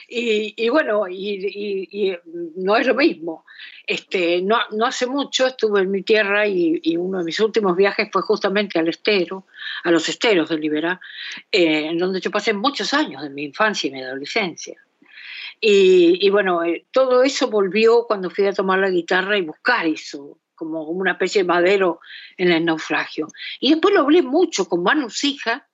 y, 0.07 0.53
y 0.55 0.69
bueno, 0.69 1.07
y, 1.07 1.15
y- 1.45 2.09
y 2.09 2.17
no 2.57 2.75
es 2.77 2.85
lo 2.87 2.95
mismo. 2.95 3.45
Este, 3.85 4.41
no, 4.41 4.57
no 4.71 4.85
hace 4.85 5.07
mucho 5.07 5.47
estuve 5.47 5.81
en 5.81 5.91
mi 5.91 6.03
tierra 6.03 6.45
y, 6.47 6.79
uno 6.97 7.19
de 7.19 7.23
mis 7.23 7.39
últimos 7.39 7.75
viajes 7.75 8.09
fue 8.11 8.21
justamente 8.21 8.79
al 8.79 8.87
estero, 8.87 9.45
a 9.83 9.91
los 9.91 10.07
esteros 10.09 10.49
de 10.49 10.57
Liberá, 10.57 10.99
eh, 11.51 11.85
en 11.87 11.97
donde 11.97 12.19
yo 12.19 12.29
pasé 12.31 12.53
muchos 12.53 12.93
años 12.93 13.21
de 13.21 13.29
mi 13.29 13.43
infancia 13.45 13.87
y 13.87 13.91
mi 13.91 14.01
adolescencia. 14.01 14.75
Y 15.59 16.29
bueno, 16.29 16.63
eh, 16.63 16.85
todo 16.91 17.23
eso 17.23 17.49
volvió 17.49 18.05
cuando 18.05 18.29
fui 18.29 18.45
a 18.45 18.53
tomar 18.53 18.79
la 18.79 18.89
guitarra 18.89 19.37
y 19.37 19.41
buscar 19.41 19.87
eso, 19.87 20.37
como 20.53 20.83
una 20.83 21.11
especie 21.13 21.41
de 21.43 21.47
madero 21.47 21.99
en 22.37 22.51
el 22.51 22.65
naufragio. 22.65 23.27
Y 23.59 23.71
después 23.71 23.93
lo 23.93 24.01
hablé 24.01 24.21
mucho 24.21 24.67
con 24.67 24.83
Manu 24.83 25.09
Sija, 25.09 25.66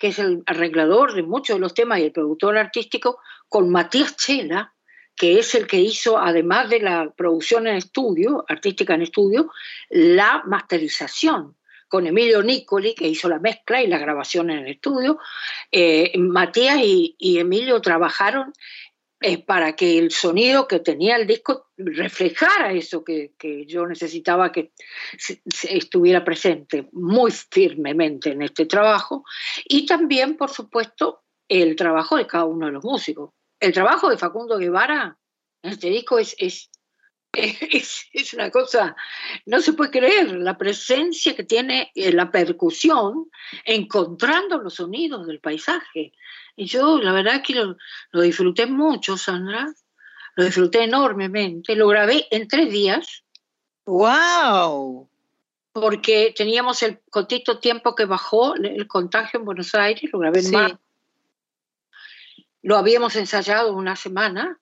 que 0.00 0.08
es 0.08 0.18
el 0.18 0.42
arreglador 0.46 1.14
de 1.14 1.22
muchos 1.22 1.56
de 1.56 1.60
los 1.60 1.74
temas 1.74 2.00
y 2.00 2.04
el 2.04 2.12
productor 2.12 2.56
artístico, 2.56 3.18
con 3.48 3.68
Matías 3.70 4.16
Chela, 4.16 4.72
que 5.14 5.38
es 5.38 5.54
el 5.54 5.66
que 5.66 5.76
hizo, 5.76 6.18
además 6.18 6.70
de 6.70 6.80
la 6.80 7.12
producción 7.14 7.66
en 7.66 7.76
estudio, 7.76 8.44
artística 8.48 8.94
en 8.94 9.02
estudio, 9.02 9.50
la 9.90 10.42
masterización 10.46 11.56
con 11.86 12.06
Emilio 12.06 12.42
Nicoli, 12.42 12.94
que 12.94 13.08
hizo 13.08 13.28
la 13.28 13.40
mezcla 13.40 13.82
y 13.82 13.88
la 13.88 13.98
grabación 13.98 14.48
en 14.48 14.66
estudio. 14.68 15.18
Eh, 15.70 16.16
Matías 16.16 16.78
y, 16.82 17.16
Emilio 17.38 17.80
trabajaron 17.80 18.52
eh, 19.22 19.44
para 19.44 19.76
que 19.76 19.98
el 19.98 20.10
sonido 20.10 20.66
que 20.66 20.80
tenía 20.80 21.16
el 21.16 21.26
disco 21.26 21.68
reflejara 21.76 22.72
eso 22.72 23.04
que, 23.04 23.34
yo 23.66 23.86
necesitaba 23.86 24.50
que 24.50 24.72
estuviera 25.62 26.24
presente 26.24 26.88
muy 26.92 27.30
firmemente 27.30 28.30
en 28.30 28.42
este 28.42 28.64
trabajo. 28.64 29.24
Y 29.66 29.84
también, 29.84 30.36
por 30.36 30.50
supuesto, 30.50 31.22
el 31.48 31.76
trabajo 31.76 32.16
de 32.16 32.26
cada 32.26 32.44
uno 32.46 32.66
de 32.66 32.72
los 32.72 32.84
músicos. 32.84 33.30
El 33.58 33.72
trabajo 33.72 34.08
de 34.08 34.16
Facundo 34.16 34.56
Guevara 34.56 35.18
en 35.62 35.72
este 35.72 35.90
disco 35.90 36.18
es, 36.18 36.34
es 36.38 36.70
es, 37.32 38.34
una 38.34 38.50
cosa, 38.50 38.96
no 39.50 39.60
se 39.60 39.72
puede 39.72 39.90
creer 39.90 40.36
la 40.36 40.56
presencia 40.56 41.34
que 41.34 41.42
tiene 41.42 41.90
eh, 41.96 42.12
la 42.12 42.30
percusión 42.30 43.28
encontrando 43.64 44.58
los 44.58 44.74
sonidos 44.74 45.26
del 45.26 45.40
paisaje. 45.40 46.12
Y 46.54 46.66
yo 46.66 47.00
la 47.00 47.12
verdad 47.12 47.42
que 47.44 47.54
lo, 47.54 47.76
disfruté 48.12 48.66
mucho, 48.66 49.16
Sandra, 49.16 49.66
lo 50.36 50.44
disfruté 50.44 50.84
enormemente, 50.84 51.74
lo 51.74 51.88
grabé 51.88 52.28
en 52.30 52.46
tres 52.46 52.70
días. 52.70 53.24
¡Wow! 53.86 55.10
Porque 55.72 56.32
teníamos 56.36 56.84
el 56.84 57.00
cortito 57.10 57.58
tiempo 57.58 57.96
que 57.96 58.04
bajó 58.04 58.54
el 58.54 58.86
contagio 58.86 59.40
en 59.40 59.46
Buenos 59.46 59.74
Aires, 59.74 60.08
lo 60.12 60.20
grabé 60.20 60.40
en 60.40 60.50
marzo. 60.52 60.78
Lo 62.62 62.76
habíamos 62.76 63.16
ensayado 63.16 63.74
una 63.74 63.96
semana 63.96 64.60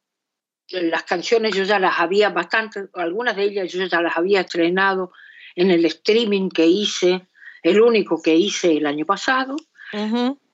las 0.71 1.03
canciones 1.05 1.55
yo 1.55 1.65
ya 1.65 1.79
las 1.79 1.99
había 1.99 2.31
bastante, 2.31 2.89
algunas 2.95 3.37
de 3.37 3.45
ellas 3.45 3.73
yo 3.73 3.85
ya 3.85 4.01
las 4.01 4.17
había 4.17 4.41
estrenado 4.41 5.13
en 5.55 5.71
el 5.71 5.85
streaming 5.87 6.51
que 6.51 6.67
hice, 6.67 7.27
el 7.63 7.81
único 7.81 8.23
que 8.23 8.35
hice 8.35 8.77
el 8.77 8.87
año 8.87 9.05
pasado 9.05 9.57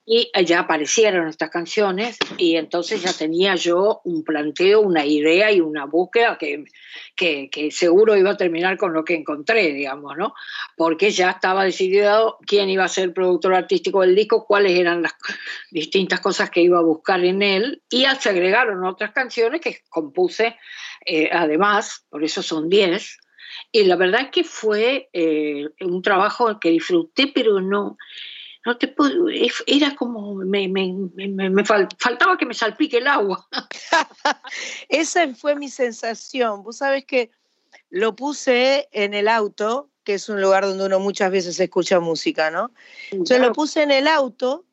y 0.05 0.29
ya 0.45 0.59
aparecieron 0.59 1.27
estas 1.27 1.49
canciones 1.49 2.19
y 2.37 2.57
entonces 2.57 3.01
ya 3.01 3.11
tenía 3.11 3.55
yo 3.55 4.01
un 4.03 4.23
planteo, 4.23 4.81
una 4.81 5.03
idea 5.03 5.51
y 5.51 5.61
una 5.61 5.85
búsqueda 5.85 6.37
que, 6.37 6.65
que, 7.15 7.71
seguro 7.71 8.15
iba 8.15 8.31
a 8.31 8.37
terminar 8.37 8.77
con 8.77 8.93
lo 8.93 9.03
que 9.03 9.15
encontré, 9.15 9.73
digamos, 9.73 10.15
¿no? 10.15 10.35
Porque 10.77 11.09
ya 11.09 11.31
estaba 11.31 11.63
decidido 11.63 12.37
quién 12.45 12.69
iba 12.69 12.83
a 12.83 12.87
ser 12.87 13.05
el 13.05 13.13
productor 13.13 13.55
artístico 13.55 14.01
del 14.01 14.15
disco, 14.15 14.45
cuáles 14.45 14.73
eran 14.73 15.01
las 15.01 15.15
distintas 15.71 16.19
cosas 16.19 16.51
que 16.51 16.61
iba 16.61 16.77
a 16.77 16.83
buscar 16.83 17.25
en 17.25 17.41
él 17.41 17.81
y 17.89 18.05
se 18.19 18.29
agregaron 18.29 18.85
otras 18.85 19.11
canciones 19.11 19.59
que 19.59 19.79
compuse 19.89 20.55
eh, 21.05 21.29
además, 21.31 22.05
por 22.09 22.23
eso 22.23 22.41
son 22.41 22.69
10. 22.69 23.19
Y 23.71 23.83
la 23.83 23.95
verdad 23.95 24.21
es 24.21 24.29
que 24.29 24.43
fue 24.43 25.09
eh, 25.13 25.67
un 25.81 26.01
trabajo 26.01 26.59
que 26.59 26.69
disfruté, 26.69 27.31
pero 27.33 27.61
no, 27.61 27.97
no 28.65 28.77
te 28.77 28.87
puedo, 28.87 29.27
era 29.67 29.95
como, 29.95 30.35
me, 30.35 30.67
faltaba 31.65 32.35
que 32.37 32.47
me 32.47 32.53
salpique 32.55 32.97
el 32.97 33.07
agua. 33.07 33.47
Esa 34.89 35.33
fue 35.35 35.55
mi 35.55 35.69
sensación. 35.69 36.63
Vos 36.63 36.77
sabés 36.77 37.05
que 37.05 37.29
lo 37.91 38.15
puse 38.15 38.89
en 38.91 39.13
el 39.13 39.27
auto, 39.27 39.91
que 40.03 40.15
es 40.15 40.29
un 40.29 40.41
lugar 40.41 40.65
donde 40.65 40.83
uno 40.83 40.99
muchas 40.99 41.31
veces 41.31 41.59
escucha 41.59 41.99
música, 41.99 42.49
¿no? 42.49 42.71
Yo 43.11 43.37
lo 43.37 43.53
puse 43.53 43.83
en 43.83 43.91
el 43.91 44.07
auto, 44.07 44.65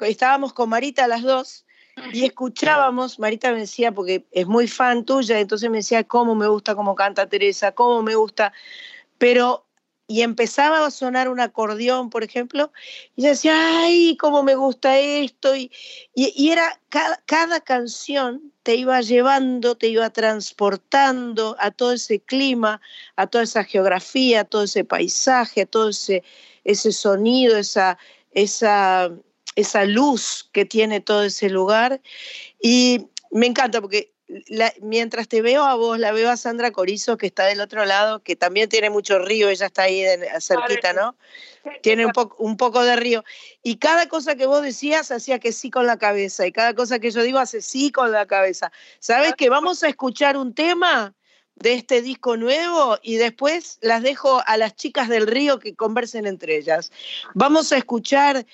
estábamos 0.00 0.52
con 0.52 0.68
Marita 0.68 1.08
las 1.08 1.22
dos, 1.22 1.66
y 2.12 2.24
escuchábamos, 2.24 3.18
Marita 3.18 3.52
me 3.52 3.60
decía, 3.60 3.92
porque 3.92 4.24
es 4.30 4.46
muy 4.46 4.68
fan 4.68 5.04
tuya, 5.04 5.40
entonces 5.40 5.68
me 5.68 5.78
decía 5.78 6.04
cómo 6.04 6.34
me 6.34 6.46
gusta 6.46 6.74
cómo 6.74 6.94
canta 6.94 7.28
Teresa, 7.28 7.72
cómo 7.72 8.02
me 8.02 8.14
gusta, 8.14 8.52
pero 9.18 9.66
y 10.12 10.20
empezaba 10.20 10.84
a 10.84 10.90
sonar 10.90 11.30
un 11.30 11.40
acordeón, 11.40 12.10
por 12.10 12.22
ejemplo, 12.22 12.70
y 13.16 13.22
decía, 13.22 13.54
ay, 13.80 14.14
cómo 14.18 14.42
me 14.42 14.56
gusta 14.56 14.98
esto, 14.98 15.56
y, 15.56 15.72
y, 16.14 16.50
era 16.50 16.78
cada, 16.90 17.16
cada, 17.24 17.60
canción 17.60 18.52
te 18.62 18.74
iba 18.74 19.00
llevando, 19.00 19.74
te 19.74 19.88
iba 19.88 20.10
transportando 20.10 21.56
a 21.58 21.70
todo 21.70 21.92
ese 21.92 22.20
clima, 22.20 22.82
a 23.16 23.26
toda 23.26 23.44
esa 23.44 23.64
geografía, 23.64 24.40
a 24.40 24.44
todo 24.44 24.64
ese 24.64 24.84
paisaje, 24.84 25.62
a 25.62 25.66
todo 25.66 25.88
ese, 25.88 26.22
ese 26.64 26.92
sonido, 26.92 27.56
esa, 27.56 27.96
esa, 28.32 29.10
esa 29.56 29.84
luz 29.86 30.46
que 30.52 30.66
tiene 30.66 31.00
todo 31.00 31.22
ese 31.22 31.48
lugar. 31.48 32.02
Y 32.60 33.06
me 33.30 33.46
encanta 33.46 33.80
porque 33.80 34.12
mientras 34.80 35.28
te 35.28 35.42
veo 35.42 35.64
a 35.64 35.74
vos, 35.74 35.98
la 35.98 36.12
veo 36.12 36.30
a 36.30 36.36
Sandra 36.36 36.70
Corizo, 36.70 37.16
que 37.16 37.26
está 37.26 37.46
del 37.46 37.60
otro 37.60 37.84
lado, 37.84 38.22
que 38.22 38.36
también 38.36 38.68
tiene 38.68 38.90
mucho 38.90 39.18
río, 39.18 39.48
ella 39.48 39.66
está 39.66 39.82
ahí 39.82 40.04
cerquita, 40.40 40.92
¿no? 40.92 41.16
Tiene 41.82 42.06
un, 42.06 42.12
poco 42.12 42.36
un 42.38 42.56
poco 42.56 42.82
de 42.82 42.96
río. 42.96 43.24
Y 43.62 43.76
cada 43.76 44.08
cosa 44.08 44.34
que 44.34 44.46
vos 44.46 44.62
decías 44.62 45.10
hacía 45.10 45.38
que 45.38 45.52
sí 45.52 45.70
con 45.70 45.86
la 45.86 45.98
cabeza, 45.98 46.46
y 46.46 46.52
cada 46.52 46.74
cosa 46.74 46.98
que 46.98 47.10
yo 47.10 47.22
digo 47.22 47.38
hace 47.38 47.60
sí 47.60 47.90
con 47.90 48.12
la 48.12 48.26
cabeza. 48.26 48.72
¿Sabes 49.00 49.34
que 49.36 49.48
vamos 49.48 49.82
a 49.82 49.88
escuchar 49.88 50.36
un 50.36 50.54
tema? 50.54 51.14
de 51.54 51.74
este 51.74 52.00
disco 52.00 52.38
nuevo 52.38 52.98
y 53.02 53.16
después 53.16 53.78
las 53.82 54.02
dejo 54.02 54.42
a 54.46 54.56
las 54.56 54.74
chicas 54.74 55.10
del 55.10 55.26
río 55.26 55.58
que 55.58 55.74
conversen 55.74 56.26
entre 56.26 56.56
ellas. 56.56 56.90
Vamos 57.34 57.72
a 57.72 57.76
escuchar, 57.76 58.46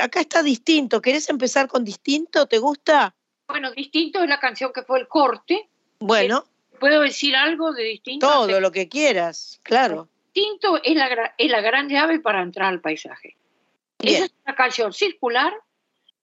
acá 0.00 0.20
está 0.20 0.42
distinto, 0.42 1.02
¿querés 1.02 1.28
empezar 1.28 1.68
con 1.68 1.84
distinto? 1.84 2.46
¿Te 2.46 2.58
gusta? 2.58 3.14
Bueno, 3.50 3.72
distinto 3.72 4.22
es 4.22 4.28
la 4.28 4.40
canción 4.40 4.72
que 4.72 4.82
fue 4.82 5.00
el 5.00 5.08
corte. 5.08 5.68
Bueno. 5.98 6.44
¿Puedo 6.78 7.02
decir 7.02 7.36
algo 7.36 7.72
de 7.72 7.84
distinto? 7.84 8.26
Todo 8.26 8.60
lo 8.60 8.72
que 8.72 8.88
quieras, 8.88 9.60
claro. 9.62 10.08
Distinto 10.32 10.80
es 10.82 10.96
la, 10.96 11.34
es 11.36 11.50
la 11.50 11.60
gran 11.60 11.88
llave 11.88 12.20
para 12.20 12.40
entrar 12.40 12.68
al 12.68 12.80
paisaje. 12.80 13.36
Esa 13.98 14.24
es 14.24 14.34
una 14.46 14.54
canción 14.54 14.92
circular 14.92 15.52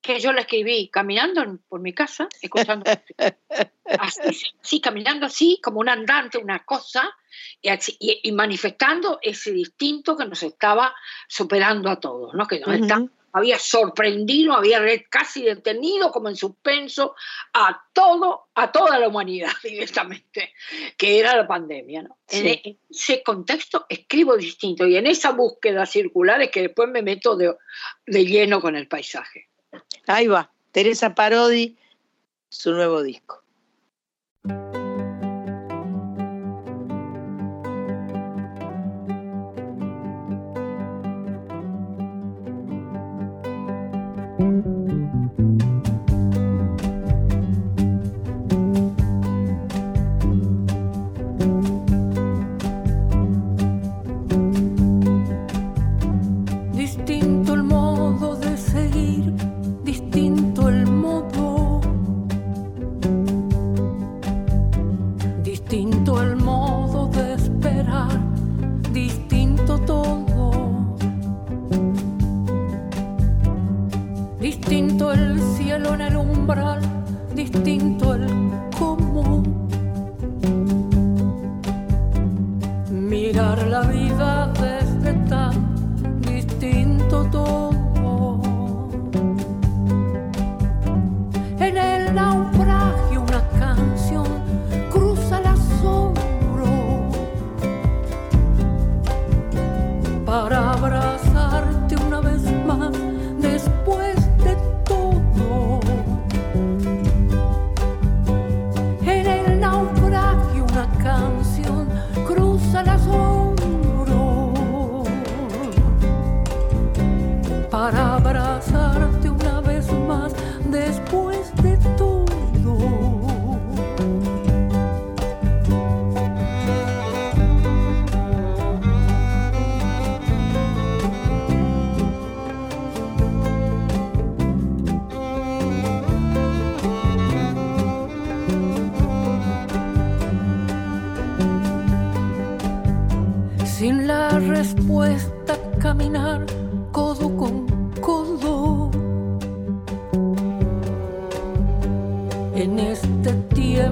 que 0.01 0.19
yo 0.19 0.31
la 0.31 0.41
escribí 0.41 0.87
caminando 0.87 1.59
por 1.67 1.81
mi 1.81 1.93
casa, 1.93 2.27
escuchando 2.41 2.85
así, 3.99 4.81
caminando 4.81 5.25
así, 5.25 5.59
como 5.61 5.79
un 5.79 5.89
andante, 5.89 6.37
una 6.37 6.63
cosa, 6.63 7.13
y, 7.61 8.31
manifestando 8.31 9.19
ese 9.21 9.51
distinto 9.51 10.15
que 10.15 10.25
nos 10.25 10.41
estaba 10.43 10.95
superando 11.27 11.89
a 11.89 11.99
todos, 11.99 12.33
¿no? 12.33 12.47
que 12.47 12.59
nos 12.59 12.75
está 12.75 13.03
había 13.37 13.59
sorprendido, 13.59 14.53
había 14.53 14.79
casi 15.09 15.43
detenido 15.43 16.11
como 16.11 16.29
en 16.29 16.35
suspenso 16.35 17.15
a 17.53 17.85
todo, 17.93 18.47
a 18.55 18.71
toda 18.71 18.99
la 18.99 19.07
humanidad 19.07 19.51
directamente, 19.63 20.53
que 20.97 21.19
era 21.19 21.35
la 21.35 21.47
pandemia. 21.47 22.03
¿no? 22.03 22.17
En 22.29 22.77
ese 22.89 23.23
contexto 23.23 23.85
escribo 23.89 24.35
distinto 24.37 24.85
y 24.85 24.97
en 24.97 25.07
esa 25.07 25.31
búsqueda 25.31 25.85
circular 25.85 26.41
es 26.41 26.51
que 26.51 26.63
después 26.63 26.89
me 26.89 27.01
meto 27.01 27.35
de, 27.35 27.55
de 28.05 28.25
lleno 28.25 28.61
con 28.61 28.75
el 28.75 28.87
paisaje. 28.87 29.49
Ahí 30.07 30.27
va, 30.27 30.51
Teresa 30.71 31.13
Parodi, 31.15 31.77
su 32.49 32.71
nuevo 32.71 33.01
disco. 33.03 33.43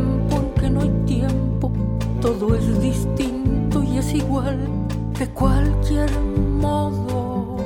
Tiempo 0.05 0.37
en 0.37 0.61
que 0.61 0.69
no 0.69 0.81
hay 0.81 0.89
tiempo, 1.05 1.71
todo 2.21 2.55
es 2.55 2.79
distinto 2.79 3.83
y 3.83 3.97
es 3.97 4.13
igual 4.13 4.57
de 5.17 5.27
cualquier 5.29 6.11
modo. 6.59 7.57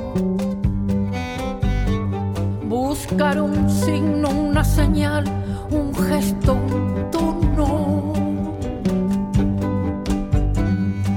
Buscar 2.66 3.40
un 3.40 3.68
signo, 3.68 4.30
una 4.30 4.64
señal, 4.64 5.24
un 5.70 5.94
gesto, 5.94 6.54
un 6.54 7.10
tono. 7.10 8.12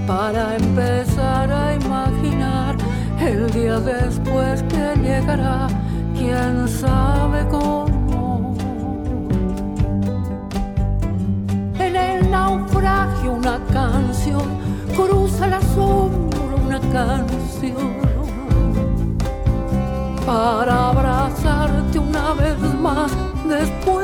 Para 0.06 0.56
empezar 0.58 1.52
a 1.52 1.76
imaginar 1.76 2.76
el 3.20 3.50
día 3.52 3.80
después 3.80 4.64
que 4.64 5.00
llegará, 5.02 5.68
quién 6.18 6.68
sabe 6.68 7.23
una 13.44 13.60
canción 13.74 14.58
cruza 14.96 15.48
la 15.48 15.62
sombra 15.62 16.56
una 16.66 16.80
canción. 16.80 17.92
Para 20.26 20.90
abrazarte 20.92 22.00
una 22.00 22.34
vez 22.36 22.58
más 22.82 23.12
después 23.50 24.03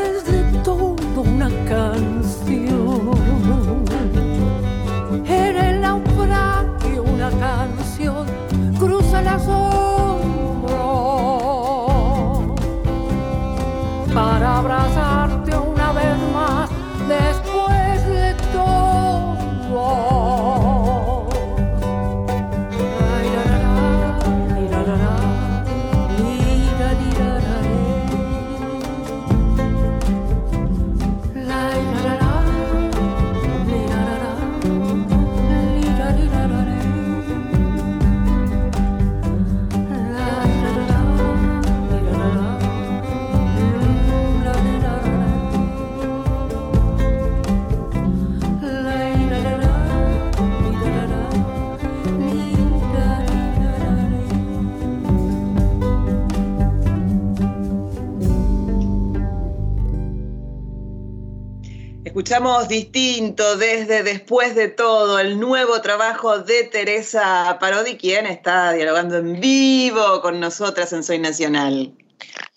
Escuchamos 62.05 62.67
distinto 62.69 63.57
desde 63.57 64.03
Después 64.03 64.55
de 64.55 64.69
todo, 64.69 65.19
el 65.19 65.39
nuevo 65.39 65.81
trabajo 65.81 66.39
de 66.39 66.63
Teresa 66.63 67.57
Parodi, 67.59 67.97
quien 67.97 68.25
está 68.25 68.71
dialogando 68.73 69.17
en 69.17 69.39
vivo 69.39 70.21
con 70.21 70.39
nosotras 70.39 70.93
en 70.93 71.03
Soy 71.03 71.19
Nacional. 71.19 71.93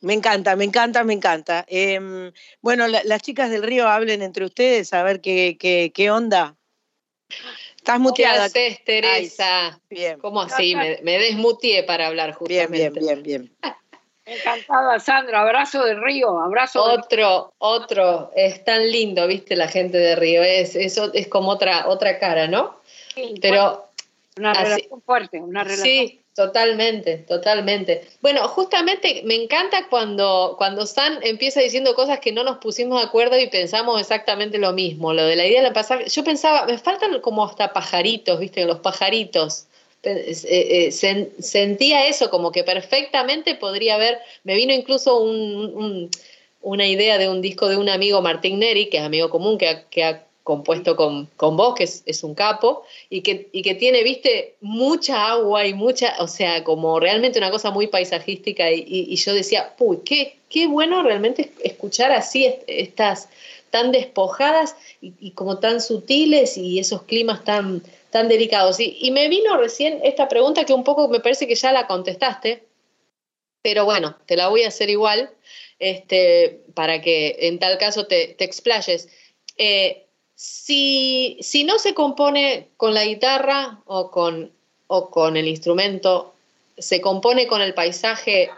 Me 0.01 0.15
encanta, 0.15 0.55
me 0.57 0.65
encanta, 0.65 1.05
me 1.05 1.13
encanta. 1.13 1.65
Em, 1.69 2.33
bueno, 2.61 2.87
la- 2.89 3.03
las 3.05 3.23
chicas 3.23 3.51
del 3.51 3.63
río 3.63 3.89
hablen 3.89 4.23
entre 4.23 4.45
ustedes 4.45 4.93
a 4.93 5.03
ver 5.03 5.21
qué, 5.21 5.57
qué, 5.59 5.91
qué 5.95 6.11
onda. 6.11 6.57
Estás 7.77 7.97
¿Qué 7.97 8.01
muteada. 8.01 8.45
haces, 8.45 8.85
Teresa? 8.85 9.81
Bien, 9.91 10.21
¿Cómo 10.21 10.43
así? 10.43 10.75
Me, 10.77 11.01
me 11.03 11.19
desmutié 11.19 11.83
para 11.83 12.07
hablar 12.07 12.29
bien, 12.29 12.39
justamente. 12.39 13.01
bien, 13.01 13.23
bien, 13.23 13.23
bien. 13.23 13.57
Encantada, 14.25 15.01
Sandra. 15.01 15.41
Abrazo 15.43 15.85
de 15.85 15.95
Río, 15.95 16.39
abrazo 16.41 16.87
de 16.87 16.95
Otro, 16.95 17.53
otro, 17.59 18.31
es 18.37 18.65
tan 18.65 18.91
lindo, 18.91 19.27
viste, 19.27 19.57
la 19.57 19.69
gente 19.69 19.99
de 19.99 20.15
Río, 20.17 20.43
es, 20.43 20.77
eso 20.77 21.11
es 21.13 21.27
como 21.29 21.51
otra, 21.51 21.89
otra 21.89 22.19
cara, 22.19 22.47
¿no? 22.47 22.77
Sí, 23.15 23.35
Pero 23.43 23.89
una 24.39 24.53
así- 24.53 24.63
relación 24.65 25.03
fuerte, 25.03 25.41
una 25.41 25.65
relación. 25.65 25.87
sí, 25.87 26.21
totalmente, 26.37 27.19
totalmente. 27.19 28.09
Bueno, 28.21 28.47
justamente 28.49 29.23
me 29.25 29.35
encanta 29.35 29.89
cuando, 29.91 30.55
cuando 30.57 30.87
San 30.87 31.19
empieza 31.23 31.61
diciendo 31.61 31.95
cosas 31.95 32.21
que 32.21 32.31
no 32.33 32.45
nos 32.45 32.59
pusimos 32.59 33.01
de 33.01 33.07
acuerdo 33.09 33.39
y 33.39 33.49
pensamos 33.51 34.01
exactamente 34.01 34.57
lo 34.59 34.73
mismo, 34.73 35.13
lo 35.13 35.25
de 35.27 35.35
la 35.37 35.47
idea 35.47 35.63
de 35.63 35.73
pasar, 35.73 36.05
yo 36.07 36.23
pensaba, 36.25 36.65
me 36.67 36.79
faltan 36.79 37.21
como 37.21 37.45
hasta 37.45 37.73
pajaritos, 37.73 38.39
viste, 38.39 38.65
los 38.65 38.79
pajaritos. 38.79 39.67
Eh, 40.05 40.35
eh, 40.49 40.89
sen- 40.91 41.31
sentía 41.39 42.07
eso 42.07 42.29
como 42.29 42.51
que 42.51 42.65
perfectamente 42.65 43.55
podría 43.55 43.95
haber, 43.95 44.19
me 44.43 44.57
vino 44.57 44.73
incluso 44.73 45.21
un- 45.21 45.73
un- 45.77 46.11
una 46.61 46.87
idea 46.87 47.19
de 47.19 47.29
un 47.29 47.41
disco 47.41 47.69
de 47.69 47.77
un 47.77 47.89
amigo 47.89 48.21
Martín 48.21 48.59
Neri, 48.59 48.87
que 48.87 48.99
es 48.99 49.05
amigo 49.05 49.31
común, 49.31 49.59
que 49.59 49.69
ha, 50.05 50.25
compuesto 50.45 50.97
con, 50.97 51.27
con 51.37 51.57
vos, 51.57 51.77
que 51.77 51.85
es, 51.85 52.25
un 52.25 52.35
capo, 52.35 52.83
y 53.09 53.21
que, 53.21 53.49
y 53.53 53.63
que 53.63 53.77
tiene, 53.77 54.03
viste, 54.03 54.55
mucha 54.61 55.29
agua 55.31 55.65
y 55.67 55.75
mucha, 55.75 56.17
o 56.19 56.27
sea, 56.27 56.65
como 56.65 56.99
realmente 56.99 57.39
una 57.39 57.53
cosa 57.53 57.71
muy 57.71 57.87
paisajística, 57.87 58.71
y, 58.73 59.15
yo 59.15 59.35
decía, 59.35 59.73
uy, 59.79 59.99
qué, 60.05 60.37
qué 60.49 60.67
bueno 60.67 61.03
realmente 61.05 61.53
escuchar 61.63 62.11
así 62.11 62.45
est- 62.47 62.63
estas 62.67 63.29
tan 63.71 63.93
despojadas 63.93 64.75
y 65.01 65.31
como 65.31 65.59
tan 65.59 65.81
sutiles 65.81 66.59
y 66.59 66.79
esos 66.81 67.03
climas 67.03 67.45
tan, 67.45 67.83
tan 68.13 68.29
delicados. 68.29 68.79
Y, 68.79 68.97
y 69.01 69.11
me 69.11 69.29
vino 69.29 69.57
recién 69.57 69.99
esta 70.05 70.29
pregunta 70.29 70.65
que 70.65 70.75
un 70.75 70.85
poco 70.85 71.09
me 71.09 71.19
parece 71.19 71.49
que 71.49 71.57
ya 71.57 71.73
la 71.73 71.89
contestaste, 71.89 72.63
pero 73.63 73.85
bueno, 73.85 74.17
te 74.27 74.37
la 74.37 74.49
voy 74.49 74.63
a 74.63 74.69
hacer 74.69 74.91
igual, 74.91 75.31
este, 75.79 76.61
para 76.75 77.01
que 77.01 77.37
en 77.41 77.59
tal 77.59 77.79
caso 77.79 78.07
te, 78.07 78.29
te 78.39 78.45
explayes. 78.45 79.09
Eh, 79.57 80.07
si, 80.35 81.39
si 81.41 81.65
no 81.65 81.79
se 81.79 81.95
compone 81.95 82.69
con 82.77 82.93
la 82.95 83.05
guitarra 83.05 83.81
o 83.87 84.11
con, 84.11 84.53
o 84.89 85.11
con 85.11 85.37
el 85.37 85.49
instrumento, 85.49 86.35
se 86.77 87.01
compone 87.01 87.47
con 87.47 87.63
el 87.63 87.73
paisaje 87.73 88.51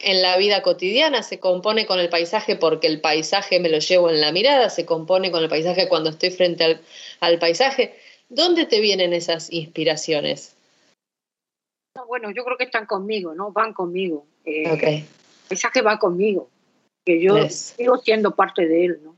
en 0.00 0.20
la 0.20 0.36
vida 0.36 0.62
cotidiana, 0.62 1.22
se 1.22 1.38
compone 1.38 1.86
con 1.86 1.98
el 1.98 2.10
paisaje 2.10 2.56
porque 2.56 2.88
el 2.88 3.00
paisaje 3.00 3.58
me 3.58 3.70
lo 3.70 3.78
llevo 3.78 4.10
en 4.10 4.20
la 4.20 4.32
mirada, 4.32 4.68
se 4.68 4.84
compone 4.84 5.30
con 5.30 5.42
el 5.42 5.48
paisaje 5.48 5.88
cuando 5.88 6.10
estoy 6.10 6.30
frente 6.30 6.64
al, 6.64 6.80
al 7.20 7.38
paisaje. 7.38 7.94
¿Dónde 8.28 8.66
te 8.66 8.80
vienen 8.80 9.12
esas 9.12 9.52
inspiraciones? 9.52 10.56
No, 11.96 12.06
bueno, 12.06 12.30
yo 12.30 12.44
creo 12.44 12.56
que 12.56 12.64
están 12.64 12.86
conmigo, 12.86 13.34
¿no? 13.34 13.52
Van 13.52 13.72
conmigo. 13.72 14.26
Eh, 14.44 14.70
Ok. 14.70 14.82
El 14.82 15.04
paisaje 15.48 15.80
va 15.80 15.98
conmigo, 15.98 16.50
que 17.04 17.20
yo 17.20 17.38
Yes. 17.38 17.74
sigo 17.76 17.98
siendo 17.98 18.34
parte 18.34 18.66
de 18.66 18.84
él, 18.86 19.00
¿no? 19.02 19.14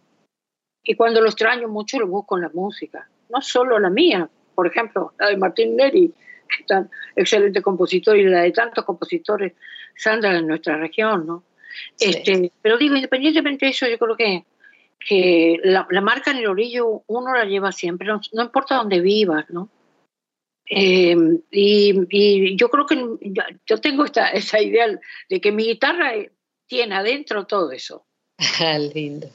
Y 0.85 0.95
cuando 0.95 1.21
lo 1.21 1.29
extraño 1.29 1.69
mucho 1.69 1.99
lo 1.99 2.07
busco 2.07 2.37
en 2.37 2.43
la 2.43 2.51
música, 2.51 3.09
no 3.31 3.41
solo 3.41 3.79
la 3.79 3.91
mía, 3.91 4.29
por 4.55 4.67
ejemplo, 4.67 5.13
la 5.19 5.29
de 5.29 5.37
Martín 5.37 5.77
Neri, 5.77 6.09
que 6.49 6.61
es 6.61 6.67
tan 6.67 6.91
excelente 7.17 7.63
compositor, 7.63 8.17
y 8.17 8.25
la 8.25 8.43
de 8.43 8.53
tantos 8.53 8.85
compositores, 8.85 9.55
Sandra, 9.97 10.37
en 10.37 10.47
nuestra 10.47 10.77
región, 10.77 11.27
¿no? 11.27 11.45
Sí. 11.97 12.11
Este, 12.11 12.53
pero 12.63 12.77
digo, 12.77 12.95
independientemente 12.95 13.67
de 13.67 13.73
eso, 13.73 13.87
yo 13.89 13.99
creo 13.99 14.17
que, 14.17 14.45
que 15.07 15.59
la, 15.63 15.87
la 15.91 16.01
marca 16.01 16.31
en 16.31 16.39
el 16.39 16.47
orillo 16.49 17.03
uno 17.07 17.35
la 17.35 17.45
lleva 17.45 17.73
siempre, 17.73 18.07
no, 18.07 18.21
no 18.33 18.43
importa 18.43 18.77
dónde 18.77 19.01
vivas, 19.01 19.45
¿no? 19.51 19.69
Eh, 20.71 21.17
y, 21.51 21.95
y 22.11 22.57
yo 22.57 22.69
creo 22.69 22.85
que 22.87 23.03
yo- 23.65 23.81
tengo 23.81 24.05
esta, 24.05 24.29
esa 24.31 24.61
idea 24.61 24.87
de 25.29 25.41
que 25.41 25.51
mi 25.51 25.65
guitarra 25.65 26.15
eh, 26.15 26.31
tiene 26.67 26.95
adentro 26.95 27.47
todo 27.47 27.73
eso. 27.73 28.05
Ah, 28.61 28.79
Lindo. 28.79 29.29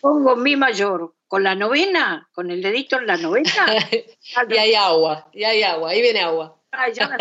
Pongo 0.00 0.36
mi 0.36 0.56
mayor 0.56 1.14
con 1.26 1.42
la 1.42 1.54
novena, 1.54 2.28
con 2.32 2.50
el 2.50 2.62
dedito 2.62 2.98
en 2.98 3.06
la 3.06 3.16
novena. 3.16 3.50
y 4.48 4.56
hay 4.56 4.74
agua, 4.74 5.28
y 5.32 5.44
hay 5.44 5.62
agua, 5.62 5.90
ahí 5.90 6.00
viene 6.00 6.20
agua. 6.20 6.56
Ay, 6.76 6.92
ya 6.92 7.08
me- 7.08 7.16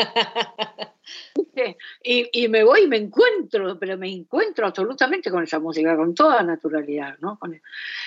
¿Viste? 1.36 1.78
y, 2.04 2.44
y 2.44 2.48
me 2.48 2.64
voy 2.64 2.82
y 2.84 2.88
me 2.88 2.98
encuentro, 2.98 3.78
pero 3.78 3.98
me 3.98 4.12
encuentro 4.12 4.66
absolutamente 4.68 5.30
con 5.30 5.44
esa 5.44 5.60
música, 5.60 5.96
con 5.96 6.16
toda 6.16 6.42
naturalidad, 6.44 7.18
¿no? 7.20 7.40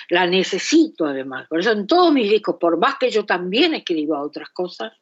La 0.09 0.25
necesito 0.27 1.05
además. 1.05 1.47
Por 1.47 1.59
eso 1.59 1.71
en 1.71 1.87
todos 1.87 2.11
mis 2.11 2.29
discos, 2.29 2.57
por 2.59 2.77
más 2.77 2.97
que 2.97 3.09
yo 3.09 3.25
también 3.25 3.73
escriba 3.73 4.21
otras 4.21 4.49
cosas, 4.49 4.93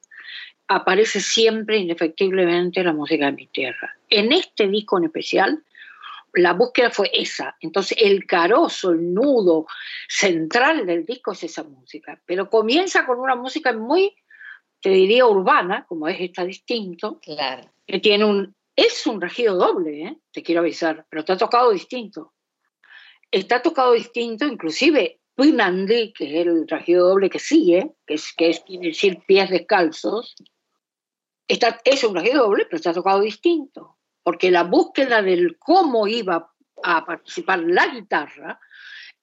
aparece 0.67 1.19
siempre 1.21 1.77
indefectiblemente 1.77 2.83
la 2.83 2.93
música 2.93 3.25
de 3.27 3.31
mi 3.33 3.47
tierra. 3.47 3.95
En 4.09 4.31
este 4.31 4.67
disco 4.67 4.97
en 4.97 5.05
especial, 5.05 5.63
la 6.33 6.53
búsqueda 6.53 6.89
fue 6.89 7.09
esa. 7.13 7.55
Entonces, 7.61 7.97
el 8.01 8.25
carozo, 8.25 8.91
el 8.91 9.13
nudo 9.13 9.67
central 10.09 10.85
del 10.85 11.05
disco 11.05 11.31
es 11.31 11.43
esa 11.43 11.63
música. 11.63 12.19
Pero 12.25 12.49
comienza 12.49 13.05
con 13.05 13.19
una 13.19 13.35
música 13.35 13.71
muy 13.73 14.13
te 14.85 14.91
diría 14.91 15.25
urbana, 15.25 15.83
como 15.87 16.07
es 16.07 16.21
esta 16.21 16.45
distinto, 16.45 17.19
Claro. 17.19 17.71
que 17.87 17.97
tiene 17.99 18.23
un, 18.23 18.55
es 18.75 19.07
un 19.07 19.19
regido 19.19 19.55
doble, 19.55 20.03
¿eh? 20.03 20.17
te 20.31 20.43
quiero 20.43 20.61
avisar, 20.61 21.07
pero 21.09 21.21
está 21.21 21.35
tocado 21.35 21.71
distinto. 21.71 22.35
Está 23.31 23.63
tocado 23.63 23.93
distinto, 23.93 24.45
inclusive 24.45 25.21
Pinandi, 25.33 26.13
que 26.13 26.25
es 26.25 26.45
el 26.45 26.67
regido 26.67 27.09
doble 27.09 27.31
que 27.31 27.39
sigue, 27.39 27.93
que 28.05 28.13
es, 28.13 28.31
que 28.37 28.49
es 28.51 28.59
quiere 28.59 28.89
decir 28.89 29.23
pies 29.25 29.49
descalzos, 29.49 30.35
está, 31.47 31.81
es 31.83 32.03
un 32.03 32.13
regido 32.13 32.43
doble, 32.43 32.65
pero 32.65 32.75
está 32.75 32.93
tocado 32.93 33.21
distinto, 33.21 33.97
porque 34.21 34.51
la 34.51 34.65
búsqueda 34.65 35.23
del 35.23 35.57
cómo 35.57 36.05
iba 36.05 36.53
a 36.83 37.05
participar 37.07 37.63
la 37.63 37.87
guitarra 37.87 38.59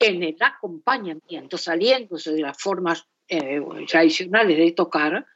en 0.01 0.25
el 0.25 0.37
acompañamiento, 0.41 1.57
saliéndose 1.57 2.33
de 2.33 2.41
las 2.41 2.59
formas 2.61 3.07
eh, 3.29 3.61
tradicionales 3.89 4.57
de 4.57 4.73
tocar, 4.73 5.27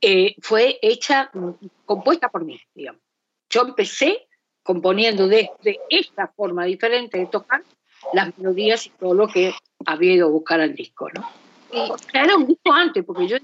eh, 0.00 0.34
fue 0.40 0.78
hecha, 0.82 1.30
mm, 1.32 1.50
compuesta 1.84 2.28
por 2.28 2.44
mí, 2.44 2.60
digamos. 2.74 3.00
Yo 3.50 3.62
empecé 3.62 4.28
componiendo 4.62 5.28
desde 5.28 5.80
esta 5.88 6.28
forma 6.28 6.64
diferente 6.64 7.18
de 7.18 7.26
tocar 7.26 7.62
las 8.12 8.36
melodías 8.36 8.86
y 8.86 8.90
todo 8.90 9.14
lo 9.14 9.28
que 9.28 9.54
había 9.86 10.12
ido 10.12 10.26
a 10.26 10.30
buscar 10.30 10.60
al 10.60 10.74
disco, 10.74 11.08
¿no? 11.14 11.28
Y, 11.72 11.90
era 12.16 12.36
un 12.36 12.46
disco 12.46 12.72
antes, 12.72 13.04
porque 13.04 13.26
yo, 13.26 13.36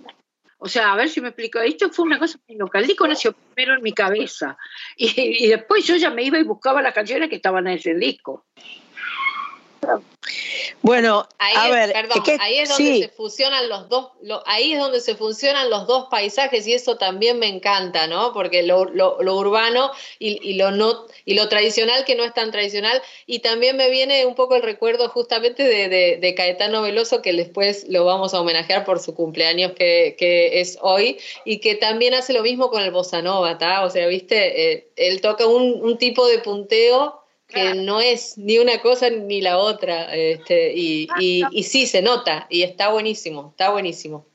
o 0.59 0.69
sea, 0.69 0.93
a 0.93 0.97
ver 0.97 1.09
si 1.09 1.21
me 1.21 1.29
explico, 1.29 1.61
esto 1.61 1.91
fue 1.91 2.05
una 2.05 2.19
cosa 2.19 2.39
muy 2.47 2.59
loca, 2.59 2.79
el 2.79 2.87
disco 2.87 3.07
nació 3.07 3.33
primero 3.33 3.77
en 3.77 3.83
mi 3.83 3.93
cabeza 3.93 4.57
y, 4.97 5.45
y 5.45 5.49
después 5.49 5.87
yo 5.87 5.97
ya 5.97 6.11
me 6.11 6.23
iba 6.23 6.39
y 6.39 6.45
buscaba 6.45 6.83
las 6.83 6.95
canciones 6.95 7.29
que 7.29 7.37
estaban 7.37 7.67
en 7.67 7.79
ese 7.79 7.95
disco. 7.95 8.47
Bueno, 10.81 11.29
Ahí, 11.39 11.55
a 11.57 11.65
es, 11.67 11.73
ver, 11.73 11.93
perdón, 11.93 12.19
es 12.19 12.25
que- 12.25 12.37
ahí 12.43 12.59
es 12.59 12.69
donde 12.71 12.85
sí, 12.95 13.03
se 13.03 13.09
fusionan 13.09 13.69
los 13.69 13.89
dos, 13.91 14.09
lo- 14.23 14.43
ahí 14.47 14.73
es 14.73 14.79
donde 14.79 15.01
se 15.01 15.15
fusionan 15.17 15.69
los 15.69 15.87
dos 15.87 16.07
paisajes 16.11 16.67
y 16.67 16.73
eso 16.73 16.97
también 16.97 17.39
me 17.39 17.47
encanta, 17.49 18.07
¿no? 18.07 18.33
Porque 18.33 18.63
lo, 18.63 18.87
lo- 18.87 19.23
lo 19.23 19.37
urbano 19.37 19.91
y, 20.19 20.39
y 20.49 20.55
lo 20.55 20.71
no 20.71 21.07
y 21.27 21.35
lo 21.35 21.49
tradicional 21.49 22.05
que 22.07 22.15
no 22.15 22.25
es 22.25 22.33
tan 22.33 22.51
tradicional 22.53 23.03
y 23.27 23.41
también 23.41 23.77
me 23.77 23.91
viene 23.91 24.25
un 24.25 24.35
poco 24.35 24.57
el 24.57 24.63
recuerdo 24.63 25.09
justamente 25.11 25.63
de, 25.63 25.89
de- 25.89 26.17
de 26.17 26.35
Caetano 26.35 26.81
Veloso 26.83 27.21
que 27.21 27.33
después 27.35 27.87
lo 27.89 28.05
vamos 28.07 28.33
a 28.35 28.41
homenajear 28.41 28.85
por 28.85 29.01
su 29.01 29.15
cumpleaños 29.15 29.73
que, 29.73 30.17
que 30.19 30.61
es 30.61 30.79
hoy 30.81 31.19
y 31.45 31.59
que 31.61 31.75
también 31.75 32.15
hace 32.15 32.33
lo 32.33 32.43
mismo 32.43 32.71
con 32.71 32.83
el 32.83 32.91
bossa 32.91 33.21
nova, 33.21 33.59
¿tá? 33.59 33.85
O 33.85 33.91
sea, 33.91 34.07
viste, 34.07 34.73
Eh, 34.73 34.89
él 34.97 35.21
toca 35.21 35.47
un, 35.47 35.81
un 35.83 35.99
tipo 35.99 36.27
de 36.27 36.39
punteo 36.39 37.21
que 37.49 37.75
no 37.75 38.01
es 38.01 38.37
ni 38.39 38.59
una 38.59 38.81
cosa 38.81 39.11
ni 39.11 39.41
la 39.41 39.59
otra, 39.59 40.15
este, 40.15 40.73
y, 40.75 41.09
y, 41.19 41.43
y 41.51 41.63
sí, 41.63 41.87
se 41.87 42.03
nota, 42.03 42.47
y 42.49 42.63
está 42.63 42.89
buenísimo, 42.89 43.51
está 43.51 43.71
buenísimo. 43.71 44.27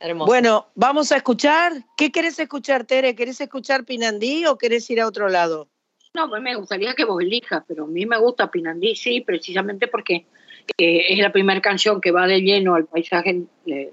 Hermoso. 0.00 0.26
bueno, 0.26 0.68
vamos 0.76 1.10
a 1.10 1.16
escuchar. 1.16 1.72
¿Qué 1.96 2.12
querés 2.12 2.38
escuchar, 2.38 2.84
Tere? 2.84 3.16
¿Querés 3.16 3.40
escuchar 3.40 3.84
Pinandí 3.84 4.46
o 4.46 4.56
querés 4.56 4.88
ir 4.90 5.00
a 5.00 5.08
otro 5.08 5.28
lado? 5.28 5.68
No, 6.14 6.28
pues 6.28 6.40
me 6.40 6.54
gustaría 6.54 6.94
que 6.94 7.04
vos 7.04 7.20
elijas, 7.20 7.64
pero 7.66 7.84
a 7.84 7.86
mí 7.88 8.06
me 8.06 8.18
gusta 8.18 8.50
Pinandí, 8.50 8.94
sí, 8.94 9.20
precisamente 9.20 9.88
porque 9.88 10.26
eh, 10.76 11.06
es 11.08 11.18
la 11.18 11.32
primera 11.32 11.60
canción 11.60 12.00
que 12.00 12.12
va 12.12 12.26
de 12.26 12.40
lleno 12.40 12.74
al 12.74 12.86
paisaje 12.86 13.42
eh, 13.66 13.92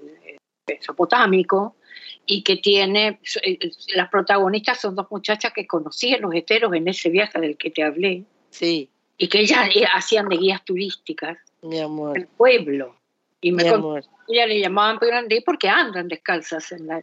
mesopotámico 0.68 1.76
y 2.24 2.42
que 2.42 2.56
tiene, 2.56 3.20
eh, 3.42 3.58
las 3.94 4.08
protagonistas 4.08 4.80
son 4.80 4.94
dos 4.94 5.06
muchachas 5.10 5.52
que 5.52 5.66
conocí 5.66 6.14
en 6.14 6.22
los 6.22 6.34
heteros 6.34 6.72
en 6.74 6.86
ese 6.88 7.08
viaje 7.10 7.40
del 7.40 7.56
que 7.56 7.70
te 7.70 7.82
hablé 7.82 8.24
Sí, 8.58 8.88
y 9.18 9.28
que 9.28 9.40
ellas 9.40 9.68
eh, 9.74 9.84
hacían 9.92 10.28
de 10.28 10.36
guías 10.38 10.64
turísticas 10.64 11.36
mi 11.62 11.78
amor, 11.78 12.14
del 12.14 12.26
pueblo. 12.26 12.96
Y 13.40 13.52
me 13.52 13.64
mi 13.64 13.68
amor. 13.68 14.04
ellas 14.28 14.48
le 14.48 14.60
llamaban 14.60 14.98
Pinandí 14.98 15.40
porque 15.42 15.68
andan 15.68 16.08
descalzas 16.08 16.72
en 16.72 16.86
la, 16.86 17.02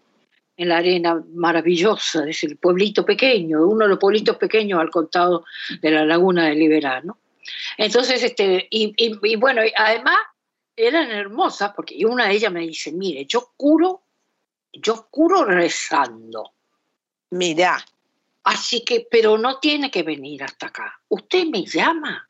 en 0.58 0.70
la 0.70 0.78
arena 0.78 1.24
maravillosa, 1.34 2.28
es 2.28 2.44
el 2.44 2.58
pueblito 2.58 3.06
pequeño, 3.06 3.68
uno 3.68 3.86
de 3.86 3.90
los 3.90 4.00
pueblitos 4.00 4.38
pequeños 4.38 4.80
al 4.80 4.90
costado 4.90 5.46
de 5.82 5.92
la 5.92 6.06
laguna 6.06 6.48
de 6.48 6.56
Liberano. 6.56 7.20
Entonces, 7.78 8.24
este, 8.24 8.68
y, 8.72 8.94
y- 8.98 9.20
y 9.22 9.36
bueno, 9.36 9.62
además 9.78 10.18
eran 10.76 11.12
hermosas 11.12 11.72
porque 11.76 12.04
una 12.06 12.28
de 12.28 12.34
ellas 12.34 12.52
me 12.52 12.62
dice, 12.62 12.92
mire, 12.92 13.26
yo 13.26 13.52
curo, 13.56 14.02
yo 14.74 15.08
curo 15.12 15.46
rezando. 15.46 16.52
Mirá, 17.30 17.78
Así 18.44 18.84
que, 18.84 19.08
pero 19.10 19.38
no 19.38 19.60
tiene 19.60 19.90
que 19.90 20.04
venir 20.04 20.44
hasta 20.44 20.68
acá. 20.68 21.02
Usted 21.10 21.46
me 21.48 21.66
llama. 21.66 22.30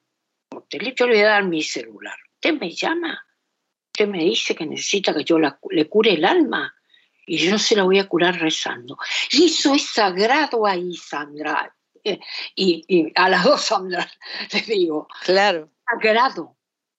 Yo 0.69 1.07
le 1.07 1.13
voy 1.13 1.21
a 1.21 1.27
dar 1.27 1.43
mi 1.45 1.63
celular. 1.63 2.15
Usted 2.35 2.59
me 2.59 2.71
llama. 2.71 3.25
Usted 3.93 4.07
me 4.07 4.19
dice 4.23 4.55
que 4.55 4.65
necesita 4.65 5.13
que 5.13 5.23
yo 5.23 5.39
la- 5.39 5.59
le 5.71 5.87
cure 5.89 6.13
el 6.13 6.25
alma. 6.25 6.73
Y 7.25 7.37
yo 7.37 7.57
se 7.57 7.75
la 7.75 7.83
voy 7.83 7.99
a 7.99 8.07
curar 8.07 8.39
rezando. 8.39 8.97
Y 9.31 9.45
eso 9.45 9.73
es 9.73 9.89
sagrado 9.89 10.65
ahí, 10.67 10.95
Sandra. 10.95 11.73
Eh, 12.03 12.19
Y, 12.55 12.83
y 12.87 13.11
a 13.15 13.29
las 13.29 13.43
dos, 13.45 13.61
Sandra, 13.61 14.05
les 14.53 14.67
digo, 14.67 15.07
claro, 15.23 15.69
sagrado. 15.89 16.57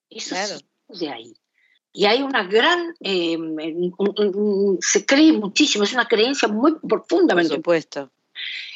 Eso 0.08 0.30
Claro. 0.34 0.54
es 0.88 0.98
de 1.00 1.10
ahí. 1.10 1.34
Y 1.92 2.06
hay 2.06 2.22
una 2.22 2.42
gran, 2.44 2.94
eh, 3.00 3.36
un- 3.36 3.94
un- 3.98 4.14
un- 4.36 4.78
se 4.80 5.04
cree 5.06 5.32
muchísimo, 5.32 5.84
es 5.84 5.92
una 5.92 6.08
creencia 6.08 6.48
muy 6.48 6.72
por 6.72 6.88
profundamente 6.88 7.54
supuesto. 7.56 8.10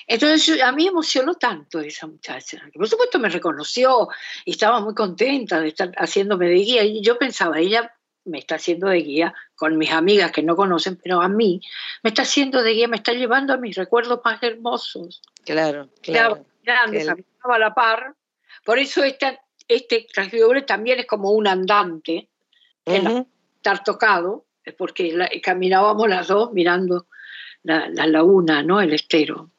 Entonces 0.08 0.46
yo- 0.46 0.64
a 0.64 0.72
mí 0.72 0.86
emocionó 0.86 1.34
tanto 1.34 1.78
esa 1.80 2.06
muchacha, 2.06 2.60
que 2.72 2.78
por 2.78 2.88
supuesto 2.88 3.18
me 3.18 3.28
reconoció 3.28 4.08
y 4.44 4.52
estaba 4.52 4.80
muy 4.80 4.94
contenta 4.94 5.60
de 5.60 5.68
estar 5.68 5.92
haciéndome 5.96 6.48
de 6.48 6.54
guía. 6.54 6.84
Y 6.84 7.00
yo 7.02 7.18
pensaba, 7.18 7.58
ella 7.60 7.94
me 8.24 8.38
está 8.38 8.56
haciendo 8.56 8.88
de 8.88 8.98
guía 8.98 9.34
con 9.54 9.78
mis 9.78 9.90
amigas 9.92 10.32
que 10.32 10.42
no 10.42 10.56
conocen, 10.56 10.96
pero 10.96 11.20
a 11.22 11.28
mí 11.28 11.60
me 12.02 12.08
está 12.10 12.22
haciendo 12.22 12.62
de 12.62 12.72
guía, 12.72 12.88
me 12.88 12.96
está 12.96 13.12
llevando 13.12 13.52
a 13.54 13.56
mis 13.58 13.76
recuerdos 13.76 14.20
más 14.24 14.42
hermosos. 14.42 15.22
Claro, 15.44 15.88
Claro. 16.02 16.44
Grandes, 16.62 17.08
a 17.08 17.58
la 17.58 17.74
par. 17.74 18.14
Por 18.64 18.78
eso 18.78 19.02
esta, 19.04 19.40
este 19.66 20.06
transcribidor 20.12 20.62
también 20.62 20.98
es 21.00 21.06
como 21.06 21.30
un 21.30 21.46
andante, 21.46 22.28
Ujú. 22.84 23.26
estar 23.56 23.82
tocado, 23.84 24.44
es 24.64 24.74
porque 24.74 25.12
la- 25.12 25.30
caminábamos 25.42 26.08
las 26.08 26.28
dos 26.28 26.52
mirando 26.52 27.06
la, 27.62 27.88
la 27.88 28.06
laguna, 28.06 28.62
¿no? 28.62 28.80
El 28.82 28.92
estero. 28.92 29.50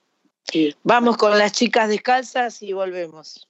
Vamos 0.84 1.18
con 1.18 1.38
las 1.38 1.52
chicas 1.52 1.90
descalzas 1.90 2.62
y 2.62 2.74
volvemos. 2.74 3.48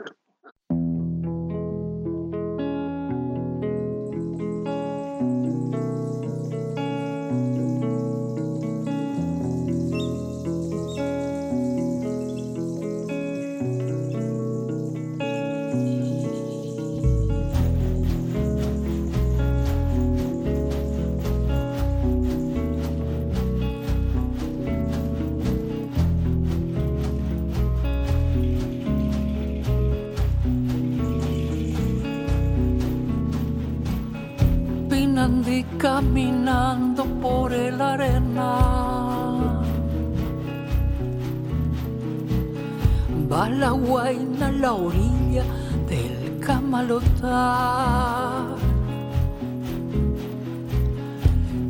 Caminando 35.80 37.06
por 37.22 37.54
el 37.54 37.82
arena. 37.82 39.62
Va 43.32 43.50
la 43.50 43.72
guaina 43.72 44.48
a 44.48 44.52
la 44.52 44.74
orilla 44.74 45.44
del 45.88 46.40
camalotar. 46.40 48.58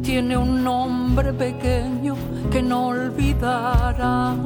Tiene 0.02 0.38
un 0.38 0.64
nombre 0.64 1.32
pequeño 1.32 2.16
que 2.50 2.64
no 2.64 2.88
olvidarás. 2.88 4.38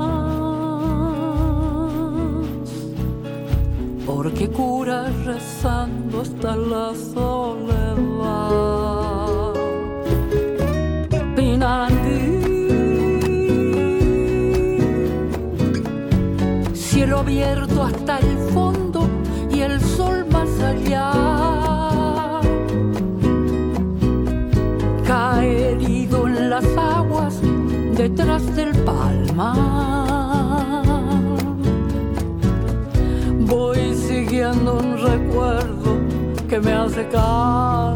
Porque 4.05 4.49
cura 4.49 5.05
rezando 5.23 6.21
hasta 6.21 6.57
la 6.57 6.91
soledad. 7.13 8.82
Cielo 17.03 17.19
abierto 17.19 17.83
hasta 17.83 18.17
el 18.19 18.37
fondo 18.53 19.09
y 19.53 19.59
el 19.59 19.81
sol 19.81 20.25
más 20.31 20.49
allá. 20.61 21.11
Cae 25.05 25.71
herido 25.71 26.27
en 26.27 26.49
las 26.49 26.65
aguas 26.77 27.41
detrás 27.97 28.55
del 28.55 28.71
palmar. 28.85 29.57
Voy 33.39 33.95
siguiendo 33.95 34.75
un 34.75 34.97
recuerdo 34.97 35.97
que 36.47 36.61
me 36.61 36.71
hace 36.71 37.05
cantar. 37.09 37.93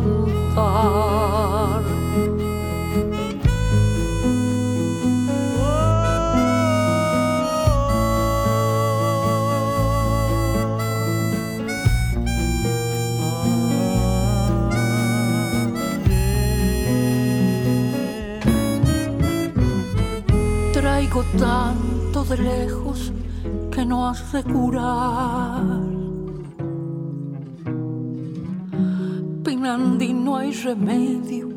Tanto 21.38 22.24
de 22.24 22.38
lejos 22.38 23.12
que 23.72 23.86
no 23.86 24.08
has 24.08 24.32
de 24.32 24.44
curar. 24.44 25.64
Pinandi, 29.44 30.14
no 30.14 30.38
hay 30.38 30.52
remedio 30.52 31.50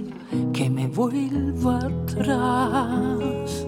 que 0.53 0.69
me 0.71 0.87
vuelva 0.87 1.79
atrás. 1.79 3.67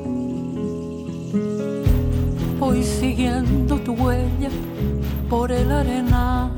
Voy 2.61 2.83
siguiendo 2.83 3.77
tu 3.81 3.93
huella 3.95 4.51
por 5.29 5.51
el 5.51 5.73
arenal. 5.73 6.53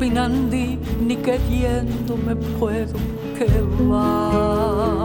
Pinandi, 0.00 0.78
ni 1.06 1.16
queriendo 1.16 2.16
me 2.16 2.34
puedo 2.34 2.98
quedar. 3.38 4.61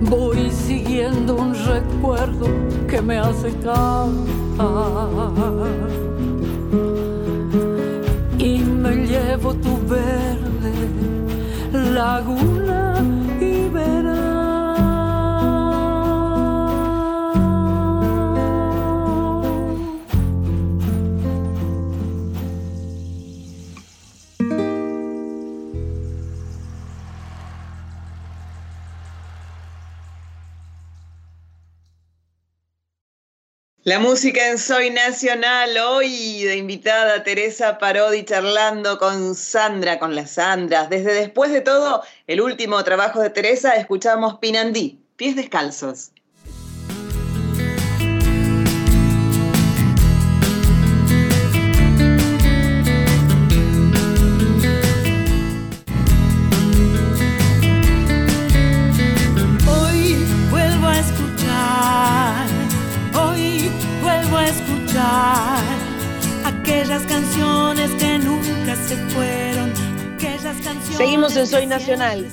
Voy 0.00 0.50
siguiendo 0.50 1.36
un 1.36 1.54
recuerdo 1.54 2.46
que 2.88 3.00
me 3.00 3.18
hace 3.18 3.52
cantar. 3.58 4.08
Y 8.38 8.58
me 8.58 9.06
llevo 9.06 9.54
tu 9.54 9.78
verde 9.86 10.72
laguna 11.72 12.83
La 33.84 33.98
música 33.98 34.48
en 34.48 34.56
Soy 34.56 34.88
Nacional, 34.88 35.76
hoy 35.76 36.42
de 36.42 36.56
invitada 36.56 37.22
Teresa 37.22 37.76
Parodi 37.76 38.24
charlando 38.24 38.98
con 38.98 39.34
Sandra, 39.34 39.98
con 39.98 40.14
las 40.14 40.30
Sandras. 40.30 40.88
Desde 40.88 41.12
después 41.12 41.52
de 41.52 41.60
todo, 41.60 42.02
el 42.26 42.40
último 42.40 42.82
trabajo 42.82 43.20
de 43.20 43.28
Teresa, 43.28 43.74
escuchamos 43.74 44.38
Pinandí, 44.38 44.98
pies 45.16 45.36
descalzos. 45.36 46.12
Que 71.64 71.70
Nacional. 71.70 72.28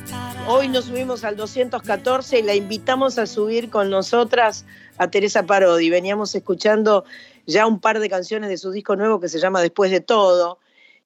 Hoy 0.46 0.68
nos 0.68 0.86
subimos 0.86 1.24
al 1.24 1.38
214 1.38 2.40
y 2.40 2.42
la 2.42 2.54
invitamos 2.54 3.18
a 3.18 3.26
subir 3.26 3.70
con 3.70 3.90
nosotras 3.90 4.66
a 4.98 5.10
Teresa 5.10 5.46
Parodi. 5.46 5.90
Veníamos 5.90 6.36
escuchando 6.36 7.06
ya 7.46 7.66
un 7.66 7.80
par 7.80 8.02
de 8.02 8.10
canciones 8.10 8.50
de 8.50 8.58
su 8.58 8.72
disco 8.72 8.98
nuevo 8.98 9.22
que 9.22 9.30
se 9.30 9.40
llama 9.40 9.62
Después 9.62 9.90
de 9.90 10.02
todo 10.02 10.60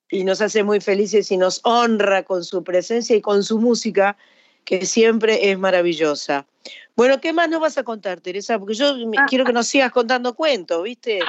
y 0.09 0.23
nos 0.23 0.41
hace 0.41 0.63
muy 0.63 0.81
felices 0.81 1.31
y 1.31 1.37
nos 1.37 1.61
honra 1.63 2.23
con 2.23 2.43
su 2.43 2.63
presencia 2.63 3.15
y 3.15 3.21
con 3.21 3.43
su 3.43 3.59
música 3.59 4.17
que 4.63 4.87
siempre 4.87 5.51
es 5.51 5.59
maravillosa. 5.59 6.47
Bueno, 6.95 7.21
¿qué 7.21 7.31
más 7.31 7.47
nos 7.47 7.61
vas 7.61 7.77
a 7.77 7.83
contar, 7.83 8.21
Teresa? 8.21 8.57
Porque 8.57 8.73
yo 8.73 8.95
quiero 9.29 9.45
que 9.45 9.53
nos 9.53 9.67
sigas 9.67 9.91
contando 9.91 10.33
cuentos, 10.33 10.81
¿viste? 10.81 11.19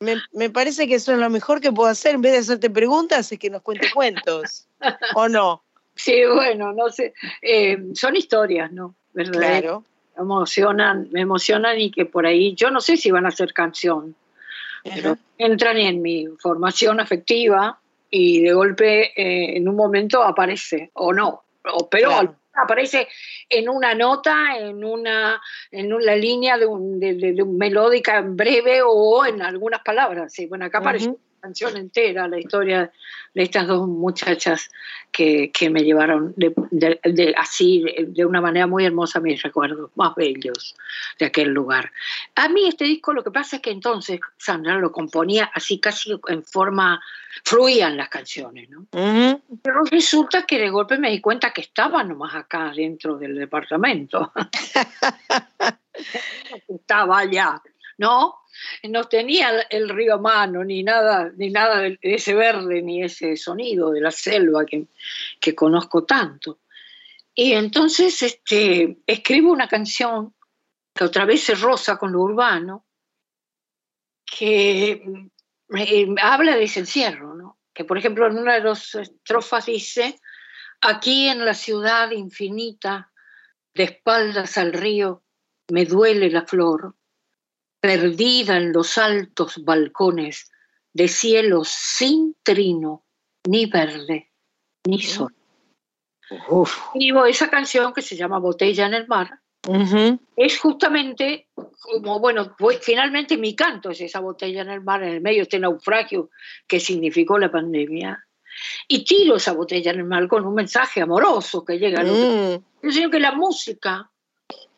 Me, 0.00 0.16
me 0.32 0.50
parece 0.50 0.88
que 0.88 0.96
eso 0.96 1.12
es 1.12 1.18
lo 1.18 1.30
mejor 1.30 1.60
que 1.60 1.70
puedo 1.70 1.88
hacer. 1.88 2.16
En 2.16 2.22
vez 2.22 2.32
de 2.32 2.38
hacerte 2.38 2.70
preguntas, 2.70 3.30
es 3.30 3.38
que 3.38 3.50
nos 3.50 3.62
cuente 3.62 3.86
cuentos. 3.94 4.66
¿O 5.14 5.28
no? 5.28 5.62
Sí, 5.98 6.22
bueno, 6.32 6.72
no 6.72 6.88
sé. 6.90 7.12
eh, 7.42 7.76
son 7.94 8.16
historias, 8.16 8.72
¿no? 8.72 8.94
¿Verdad? 9.12 9.32
Claro. 9.60 9.84
Me 10.16 10.22
emocionan, 10.22 11.08
me 11.12 11.20
emocionan 11.20 11.78
y 11.80 11.90
que 11.90 12.06
por 12.06 12.24
ahí, 12.26 12.54
yo 12.54 12.70
no 12.70 12.80
sé 12.80 12.96
si 12.96 13.10
van 13.10 13.26
a 13.26 13.30
ser 13.30 13.52
canción, 13.52 14.14
pero 14.82 15.16
entran 15.38 15.76
en 15.76 16.00
mi 16.00 16.26
formación 16.40 16.98
afectiva 17.00 17.78
y 18.10 18.40
de 18.42 18.52
golpe 18.52 19.12
eh, 19.20 19.56
en 19.56 19.68
un 19.68 19.76
momento 19.76 20.22
aparece, 20.22 20.90
o 20.94 21.12
no, 21.12 21.42
o, 21.72 21.88
pero 21.90 22.08
Claro. 22.10 22.34
aparece 22.54 23.06
en 23.50 23.68
una 23.68 23.94
nota, 23.94 24.56
en 24.58 24.82
una, 24.84 25.40
en 25.70 25.92
una 25.92 26.16
línea 26.16 26.56
de, 26.58 26.66
un, 26.66 26.98
de, 26.98 27.14
de- 27.14 27.32
de 27.34 27.42
un 27.42 27.56
melódica 27.58 28.18
en 28.18 28.36
breve 28.36 28.80
o 28.84 29.26
en 29.26 29.42
algunas 29.42 29.82
palabras. 29.82 30.32
Sí, 30.32 30.46
bueno, 30.46 30.64
acá 30.64 30.78
aparece 30.78 31.12
canción 31.48 31.76
entera, 31.78 32.28
la 32.28 32.38
historia 32.38 32.92
de 33.34 33.42
estas 33.42 33.66
dos 33.66 33.88
muchachas 33.88 34.70
que, 35.10 35.50
que 35.50 35.70
me 35.70 35.82
llevaron 35.82 36.34
de, 36.36 36.52
de- 36.70 37.00
de- 37.02 37.34
así, 37.38 37.82
de, 38.06 38.26
una 38.26 38.42
manera 38.42 38.66
muy 38.66 38.84
hermosa 38.84 39.18
mis 39.20 39.42
recuerdos 39.42 39.90
más 39.94 40.14
bellos 40.14 40.76
de 41.18 41.24
aquel 41.26 41.48
lugar. 41.48 41.90
A 42.34 42.50
mí 42.50 42.68
este 42.68 42.84
disco 42.84 43.14
lo 43.14 43.24
que 43.24 43.30
pasa 43.30 43.56
es 43.56 43.62
que 43.62 43.70
entonces 43.70 44.20
Sandra 44.36 44.78
lo 44.78 44.92
componía 44.92 45.50
así 45.54 45.80
casi 45.80 46.12
en 46.28 46.44
forma, 46.44 47.00
fluían 47.44 47.96
las 47.96 48.10
canciones, 48.10 48.68
¿no? 48.68 48.80
Ujú. 48.92 49.42
Pero 49.62 49.84
resulta 49.90 50.42
que 50.42 50.58
de 50.58 50.68
golpe 50.68 50.98
me 50.98 51.10
di 51.10 51.20
cuenta 51.22 51.50
que 51.52 51.62
estaba 51.62 52.04
nomás 52.04 52.34
acá 52.34 52.72
dentro 52.76 53.16
del 53.16 53.36
departamento. 53.36 54.32
estaba 56.68 57.20
allá, 57.20 57.62
¿no? 57.98 58.36
No 58.84 59.04
tenía 59.04 59.50
el- 59.70 59.88
río 59.88 60.14
a 60.14 60.18
mano, 60.18 60.64
ni 60.64 60.82
nada, 60.82 61.30
ni 61.36 61.50
nada 61.50 61.80
de 61.80 61.98
ese 62.02 62.34
verde, 62.34 62.80
ni 62.82 63.02
ese 63.02 63.36
sonido 63.36 63.90
de 63.90 64.00
la 64.00 64.10
selva 64.10 64.64
que, 64.64 64.86
que 65.40 65.54
conozco 65.54 66.04
tanto. 66.04 66.60
Y 67.34 67.52
entonces 67.52 68.22
este, 68.22 68.98
escribo 69.06 69.52
una 69.52 69.68
canción 69.68 70.34
que 70.94 71.04
otra 71.04 71.24
vez 71.24 71.42
se 71.44 71.54
roza 71.54 71.96
con 71.96 72.12
lo 72.12 72.20
urbano, 72.22 72.86
que 74.24 75.02
mm, 75.04 75.76
eh, 75.76 76.14
habla 76.22 76.56
de 76.56 76.64
ese 76.64 76.80
encierro, 76.80 77.34
¿no? 77.34 77.58
Que 77.72 77.84
por 77.84 77.98
ejemplo 77.98 78.26
en 78.26 78.38
una 78.38 78.54
de 78.54 78.60
las 78.62 78.94
estrofas 78.94 79.66
dice, 79.66 80.18
aquí 80.80 81.28
en 81.28 81.44
la 81.44 81.54
ciudad 81.54 82.10
infinita, 82.10 83.12
de 83.74 83.84
espaldas 83.84 84.58
al 84.58 84.72
río, 84.72 85.22
me 85.70 85.84
duele 85.84 86.30
la 86.30 86.44
flor, 86.44 86.96
perdida 87.80 88.56
en 88.56 88.72
los 88.72 88.98
altos 88.98 89.64
balcones 89.64 90.50
de 90.92 91.08
cielos 91.08 91.68
sin 91.68 92.36
trino, 92.42 93.04
ni 93.44 93.66
verde, 93.66 94.30
ni 94.84 95.00
sol. 95.00 95.34
Uf. 96.48 96.76
Escribo 96.94 97.24
esa 97.26 97.48
canción 97.48 97.92
que 97.92 98.02
se 98.02 98.16
llama 98.16 98.38
Botella 98.38 98.86
en 98.86 98.94
el 98.94 99.06
mar, 99.06 99.40
Ujú. 99.66 100.18
es 100.36 100.58
justamente 100.58 101.48
como, 101.80 102.18
bueno, 102.20 102.54
pues 102.58 102.80
finalmente 102.82 103.36
mi 103.36 103.54
canto 103.54 103.90
es 103.90 104.00
esa 104.00 104.20
botella 104.20 104.62
en 104.62 104.70
el 104.70 104.82
mar, 104.82 105.02
en 105.02 105.14
el 105.14 105.20
medio 105.20 105.38
de 105.38 105.42
este 105.44 105.58
naufragio 105.58 106.30
que 106.66 106.80
significó 106.80 107.38
la 107.38 107.50
pandemia. 107.50 108.24
Y 108.88 109.04
tiro 109.04 109.36
esa 109.36 109.52
botella 109.52 109.92
en 109.92 110.00
el 110.00 110.04
mar 110.04 110.26
con 110.26 110.44
un 110.44 110.54
mensaje 110.54 111.00
amoroso 111.00 111.64
que 111.64 111.78
llega 111.78 112.00
al 112.00 112.10
otro. 112.10 112.60
Mm, 112.82 112.88
Yo 112.88 112.90
creo 112.90 113.10
que 113.10 113.20
la 113.20 113.32
música 113.32 114.10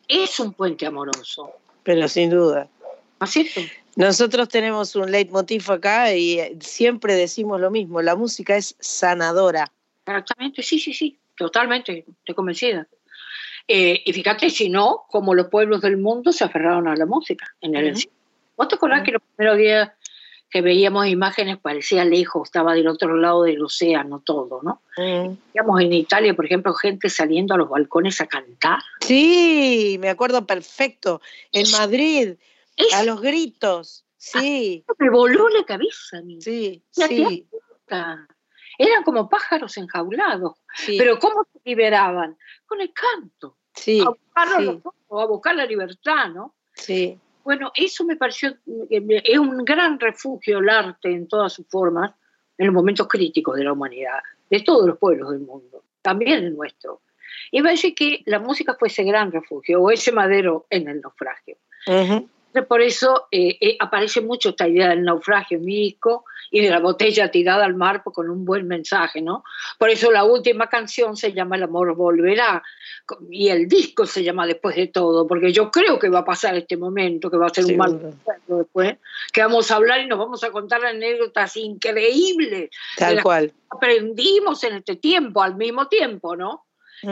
es 0.07 0.38
un 0.38 0.53
puente 0.53 0.86
amoroso, 0.86 1.51
pero 1.82 2.07
sin 2.07 2.30
duda. 2.30 2.68
¿No 3.20 3.26
es 3.26 3.30
cierto? 3.30 3.60
Nosotros 3.96 4.48
tenemos 4.48 4.96
un 4.96 5.10
leitmotiv 5.10 5.70
acá 5.70 6.14
y 6.14 6.40
eh, 6.40 6.56
siempre 6.60 7.14
decimos 7.14 7.60
lo 7.60 7.70
mismo, 7.70 8.00
la 8.02 8.16
música 8.16 8.56
es 8.56 8.74
sanadora. 8.80 9.70
Exactamente, 10.06 10.62
sí, 10.62 10.78
sí, 10.78 10.94
sí, 10.94 11.18
totalmente, 11.36 12.04
estoy 12.08 12.34
convencida. 12.34 12.88
Eh, 13.68 14.02
y 14.04 14.12
fíjate, 14.12 14.50
si 14.50 14.68
no, 14.68 15.04
como 15.08 15.34
los 15.34 15.48
pueblos 15.48 15.82
del 15.82 15.96
mundo 15.96 16.32
se 16.32 16.44
aferraron 16.44 16.88
a 16.88 16.96
la 16.96 17.06
música 17.06 17.46
en 17.60 17.76
el 17.76 17.92
Ujú. 17.92 18.00
¿Vos 18.56 18.68
te 18.68 18.74
acordás 18.74 19.02
que 19.04 19.12
los 19.12 19.22
primeros 19.36 19.58
días 19.58 19.90
que 20.50 20.60
veíamos 20.60 21.06
imágenes 21.06 21.58
parecía 21.58 22.04
lejos, 22.04 22.48
estaba 22.48 22.74
del 22.74 22.88
otro 22.88 23.16
lado 23.16 23.44
del 23.44 23.62
océano 23.62 24.20
todo, 24.24 24.60
¿no? 24.62 24.82
Mm. 24.98 25.80
En 25.80 25.92
Italia, 25.92 26.34
por 26.34 26.44
ejemplo, 26.44 26.74
gente 26.74 27.08
saliendo 27.08 27.54
a 27.54 27.56
los 27.56 27.68
balcones 27.68 28.20
a 28.20 28.26
cantar. 28.26 28.80
Sí, 29.00 29.96
me 30.00 30.08
acuerdo 30.08 30.44
perfecto. 30.44 31.22
En 31.52 31.70
Madrid, 31.70 32.34
Eso 32.80 32.96
a 32.96 33.04
los 33.04 33.20
gritos. 33.20 34.04
Sí, 34.16 34.84
me 34.98 35.08
voló 35.10 35.48
la 35.48 35.64
cabeza 35.64 36.18
a 36.18 36.22
mí. 36.22 36.40
sí, 36.42 36.82
sí, 36.90 37.46
Eran 38.78 39.02
como 39.04 39.28
pájaros 39.28 39.76
enjaulados. 39.78 40.58
sí, 40.74 40.96
Pero 40.98 41.18
¿cómo 41.18 41.46
se 41.52 41.60
liberaban? 41.64 42.36
Con 42.66 42.80
el 42.80 42.92
canto. 42.92 43.56
sí, 43.74 44.00
a, 44.00 44.10
buscar 44.10 44.48
sí. 44.58 44.64
los 44.64 45.22
a 45.22 45.26
buscar 45.26 45.56
la 45.56 45.66
libertad, 45.66 46.28
¿no? 46.30 46.54
sí. 46.74 47.18
Bueno, 47.42 47.72
eso 47.74 48.04
me 48.04 48.16
pareció, 48.16 48.50
eh, 48.90 49.22
es 49.24 49.38
un 49.38 49.64
gran 49.64 49.98
refugio 49.98 50.58
el 50.58 50.68
arte 50.68 51.10
en 51.10 51.26
todas 51.26 51.54
sus 51.54 51.66
formas, 51.66 52.12
en 52.58 52.66
los 52.66 52.74
momentos 52.74 53.08
críticos 53.08 53.56
de 53.56 53.64
la 53.64 53.72
humanidad, 53.72 54.20
de 54.50 54.60
todos 54.60 54.86
los 54.86 54.98
pueblos 54.98 55.30
del 55.30 55.40
mundo, 55.40 55.82
también 56.02 56.44
el 56.44 56.54
nuestro. 56.54 57.00
Y 57.50 57.58
me 57.58 57.68
parece 57.70 57.94
que 57.94 58.22
la 58.26 58.38
música 58.38 58.76
fue 58.78 58.88
ese 58.88 59.04
gran 59.04 59.32
refugio, 59.32 59.80
o 59.80 59.90
ese 59.90 60.12
madero 60.12 60.66
en 60.68 60.86
el 60.88 61.00
naufragio. 61.00 61.56
Entonces, 61.86 62.28
Por 62.68 62.82
eso 62.82 63.28
eh, 63.30 63.57
eh, 63.61 63.76
aparece 63.78 64.20
mucho 64.20 64.51
esta 64.51 64.66
idea 64.66 64.88
del 64.88 65.05
naufragio 65.05 65.61
disco 65.61 66.24
y 66.51 66.61
de 66.61 66.70
la 66.70 66.80
botella 66.80 67.30
tirada 67.30 67.64
al 67.64 67.74
mar 67.74 68.03
con 68.03 68.28
un 68.28 68.44
buen 68.44 68.66
mensaje, 68.66 69.22
¿no? 69.22 69.44
Por 69.78 69.88
eso 69.88 70.11
la 70.11 70.24
última 70.24 70.68
canción 70.68 71.16
se 71.16 71.32
llama 71.32 71.57
El 71.57 71.62
amor 71.62 71.94
volverá 71.94 72.62
y 73.30 73.48
el 73.48 73.68
disco 73.68 74.05
se 74.05 74.24
llama 74.24 74.46
Después 74.46 74.74
de 74.74 74.88
todo, 74.88 75.28
porque 75.28 75.53
yo 75.53 75.70
creo 75.70 75.98
que 75.98 76.09
va 76.09 76.20
a 76.20 76.24
pasar 76.24 76.57
este 76.57 76.76
momento, 76.76 77.30
que 77.30 77.36
va 77.36 77.46
a 77.46 77.55
ser 77.55 77.66
un 77.66 77.76
mal 77.76 77.92
recuerdo 77.92 78.59
después, 78.59 78.96
que 79.32 79.42
vamos 79.42 79.70
a 79.70 79.76
hablar 79.76 80.01
y 80.01 80.07
nos 80.07 80.18
vamos 80.18 80.42
a 80.42 80.51
contar 80.51 80.84
anécdotas 80.84 81.57
increíbles 81.57 82.70
Tal 82.96 83.22
cual. 83.22 83.51
que 83.51 83.55
aprendimos 83.70 84.64
en 84.64 84.74
este 84.74 84.96
tiempo, 84.96 85.42
al 85.42 85.55
mismo 85.55 85.86
tiempo, 85.86 86.34
¿no? 86.34 86.64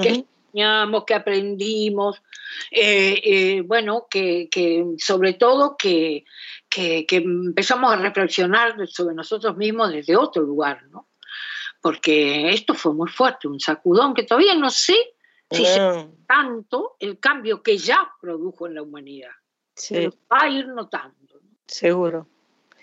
que 0.02 0.24
Que 0.52 1.14
aprendimos, 1.14 2.22
eh, 2.70 3.20
eh, 3.22 3.62
bueno, 3.64 4.06
que, 4.10 4.48
que 4.50 4.84
sobre 4.98 5.34
todo 5.34 5.76
que, 5.76 6.24
que, 6.68 7.06
que 7.06 7.16
empezamos 7.16 7.92
a 7.92 7.96
reflexionar 7.96 8.74
sobre 8.88 9.14
nosotros 9.14 9.56
mismos 9.56 9.92
desde 9.92 10.16
otro 10.16 10.42
lugar, 10.42 10.84
¿no? 10.90 11.08
Porque 11.80 12.50
esto 12.50 12.74
fue 12.74 12.92
muy 12.94 13.08
fuerte, 13.08 13.46
un 13.46 13.60
sacudón 13.60 14.14
que 14.14 14.24
todavía 14.24 14.54
no 14.54 14.70
sé 14.70 14.96
si 15.50 15.64
se 15.64 16.08
tanto 16.26 16.96
el 16.98 17.18
cambio 17.18 17.62
que 17.62 17.78
ya 17.78 18.10
produjo 18.20 18.66
en 18.66 18.74
la 18.74 18.82
humanidad, 18.82 19.30
sí, 19.74 19.94
pero 19.94 20.12
va 20.30 20.42
a 20.42 20.48
ir 20.48 20.66
notando. 20.68 21.16
¿no? 21.34 21.50
seguro. 21.66 22.26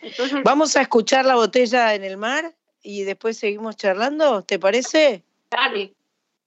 Entonces, 0.02 0.42
Vamos 0.44 0.76
a 0.76 0.82
escuchar 0.82 1.26
la 1.26 1.36
botella 1.36 1.94
en 1.94 2.04
el 2.04 2.18
mar 2.18 2.56
y 2.82 3.04
después 3.04 3.38
seguimos 3.38 3.76
charlando, 3.76 4.44
¿te 4.44 4.60
parece? 4.60 5.24
dale, 5.50 5.94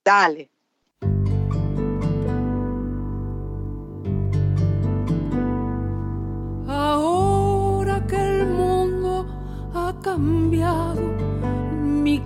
Dale. 0.03 0.49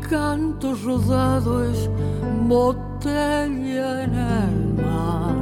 Canto 0.10 0.76
rodado 0.84 1.64
es 1.64 1.90
botella 2.48 4.04
en 4.04 4.14
el 4.14 4.74
mar. 4.84 5.36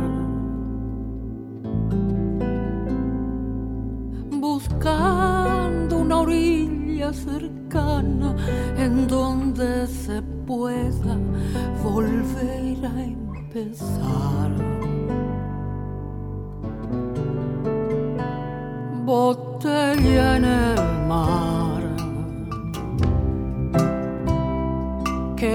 Buscando 4.40 5.98
una 6.00 6.18
orilla 6.20 7.14
cercana 7.14 8.36
en 8.78 9.08
donde 9.08 9.88
se 9.88 10.22
pueda 10.46 11.18
volver 11.84 12.86
a 12.86 13.04
empezar. 13.04 14.52
botella 19.12 20.38
en 20.38 20.46
el 20.46 20.81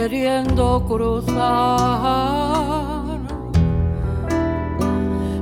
queriendo 0.08 0.84
cruzar. 0.86 1.34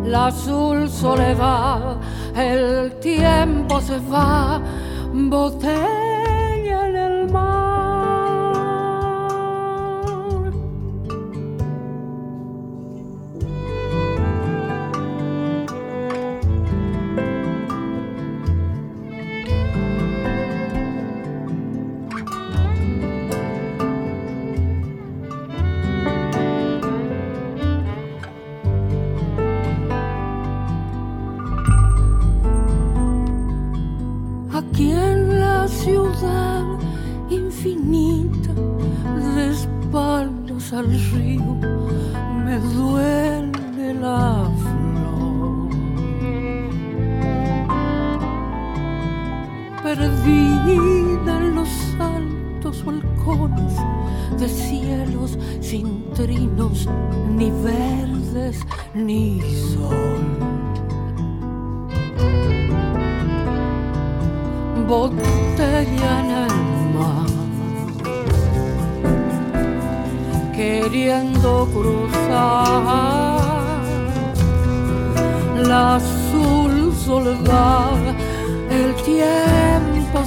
La 0.06 0.26
azul 0.28 0.88
soledad, 0.88 1.98
el 2.34 2.98
tiempo 2.98 3.78
se 3.82 3.98
va, 4.10 4.62
botella 5.12 6.03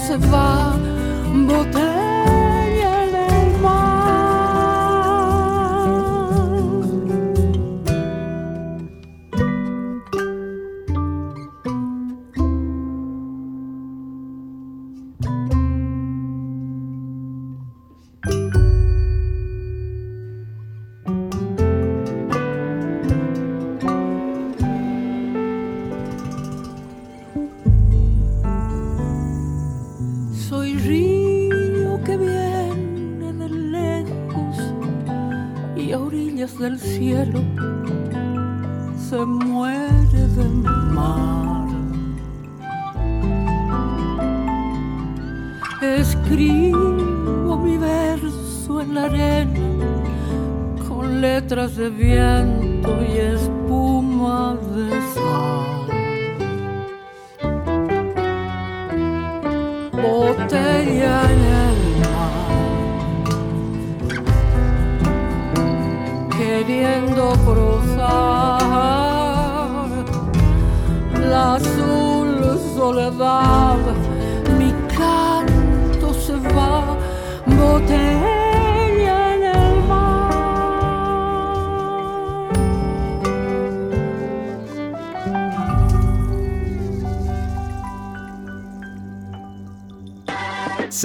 tiempo 0.08 0.87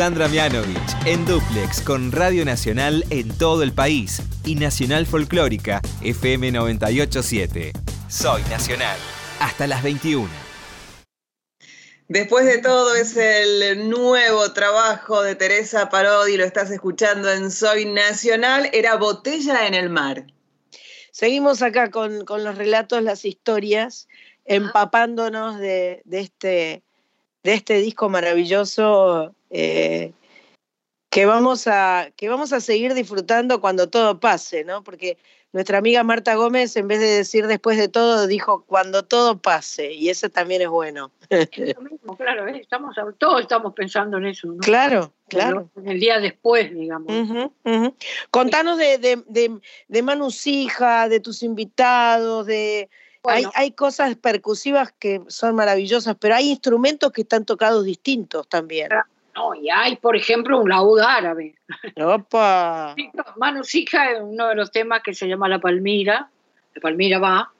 Sandra 0.03 0.27
Mianovich 0.27 1.07
en 1.07 1.25
Duplex 1.27 1.81
con 1.81 2.11
Radio 2.11 2.45
Nacional 2.45 3.05
en 3.11 3.29
todo 3.39 3.63
el 3.63 3.73
país 3.73 4.21
y 4.45 4.57
Nacional 4.57 5.07
Folclórica 5.07 5.81
FM 6.03 6.51
987. 6.51 7.71
Soy 8.09 8.43
Nacional. 8.51 8.99
Hasta 9.39 9.69
las 9.69 9.81
21. 9.85 10.29
Después 12.09 12.47
de 12.47 12.59
todo 12.59 12.97
es 12.97 13.17
el 13.17 13.89
nuevo 13.89 14.53
trabajo 14.53 15.23
de 15.23 15.37
Teresa 15.37 15.89
Parodi, 15.89 16.37
lo 16.37 16.47
estás 16.47 16.73
escuchando 16.73 17.31
en 17.31 17.53
Soy 17.53 17.85
Nacional, 17.85 18.71
era 18.73 18.97
Botella 18.97 19.69
en 19.69 19.75
el 19.75 19.89
Mar. 19.89 20.27
Seguimos 21.13 21.63
acá 21.63 21.93
con, 21.93 22.25
con 22.25 22.43
los 22.43 22.59
relatos, 22.59 23.05
las 23.05 23.25
historias, 23.25 24.09
empapándonos 24.47 25.61
de, 25.61 26.03
de 26.05 26.19
este, 26.19 26.83
de 27.43 27.55
este 27.55 27.75
disco 27.75 28.09
maravilloso 28.09 29.35
eh, 29.51 30.13
que, 31.11 31.27
vamos 31.27 31.67
a, 31.67 32.11
que 32.17 32.29
vamos 32.29 32.53
a 32.53 32.61
seguir 32.61 32.95
disfrutando 32.95 33.61
cuando 33.61 33.89
todo 33.89 34.21
pase, 34.21 34.65
¿no? 34.65 34.83
Porque 34.85 35.19
nuestra 35.53 35.79
amiga 35.79 36.03
Marta 36.03 36.35
Gómez, 36.35 36.77
en 36.77 36.89
vez 36.89 37.01
de 37.01 37.07
decir 37.07 37.47
después 37.47 37.77
de 37.77 37.89
todo, 37.89 38.27
dijo 38.27 38.65
cuando 38.65 39.03
todo 39.05 39.39
pase, 39.39 39.93
y 39.93 40.09
eso 40.09 40.31
también 40.31 40.63
es 40.63 40.69
bueno. 40.69 41.11
Es 41.29 41.77
lo 41.77 41.83
mismo, 41.83 42.17
claro, 42.17 42.47
¿eh? 42.49 42.59
estamos, 42.61 42.97
todos 43.19 43.43
estamos 43.43 43.75
pensando 43.75 44.17
en 44.17 44.27
eso, 44.27 44.49
¿no? 44.49 44.59
Claro, 44.59 45.13
claro. 45.29 45.69
En 45.77 45.89
el 45.89 46.01
día 46.01 46.21
después, 46.21 46.73
digamos. 46.73 47.13
Contanos 48.31 48.79
de, 48.79 48.99
de, 48.99 49.23
de, 49.27 49.61
de 49.89 50.03
Manu 50.03 50.31
Sija, 50.31 51.09
de 51.09 51.21
tus 51.21 51.43
invitados, 51.43 52.47
de... 52.47 52.89
Hay, 53.25 53.45
Bueno. 53.45 53.53
hay 53.55 53.73
cosas 53.73 54.17
percusivas 54.17 54.93
que 54.99 55.21
son 55.29 55.55
maravillosas, 55.55 56.17
pero 56.19 56.35
hay 56.35 56.51
instrumentos 56.51 57.13
que 57.13 57.23
están 57.23 57.45
tocados 57.45 57.85
distintos 57.85 58.49
también. 58.49 58.89
No, 59.35 59.55
y 59.55 59.71
hay, 59.71 59.97
por 59.97 60.17
ejemplo, 60.17 60.61
un 60.61 60.69
laúd 60.69 61.01
árabe. 61.01 61.55
Opa. 61.97 62.95
Manu 63.37 63.65
Sija 63.65 64.11
es 64.11 64.21
uno 64.21 64.49
de 64.49 64.55
los 64.55 64.71
temas 64.71 65.03
que 65.03 65.15
se 65.15 65.27
llama 65.27 65.49
La 65.49 65.59
Palmira. 65.59 66.29
La 66.75 66.81
Palmira 66.81 67.19
va. 67.19 67.51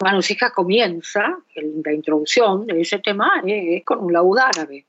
Manu 0.00 0.22
Sija 0.22 0.52
comienza, 0.52 1.38
la 1.56 1.92
introducción 1.92 2.66
de 2.66 2.82
ese 2.82 3.00
tema 3.00 3.42
es, 3.44 3.78
es 3.78 3.84
con 3.84 3.98
un 3.98 4.12
laúd 4.12 4.38
árabe. 4.38 4.86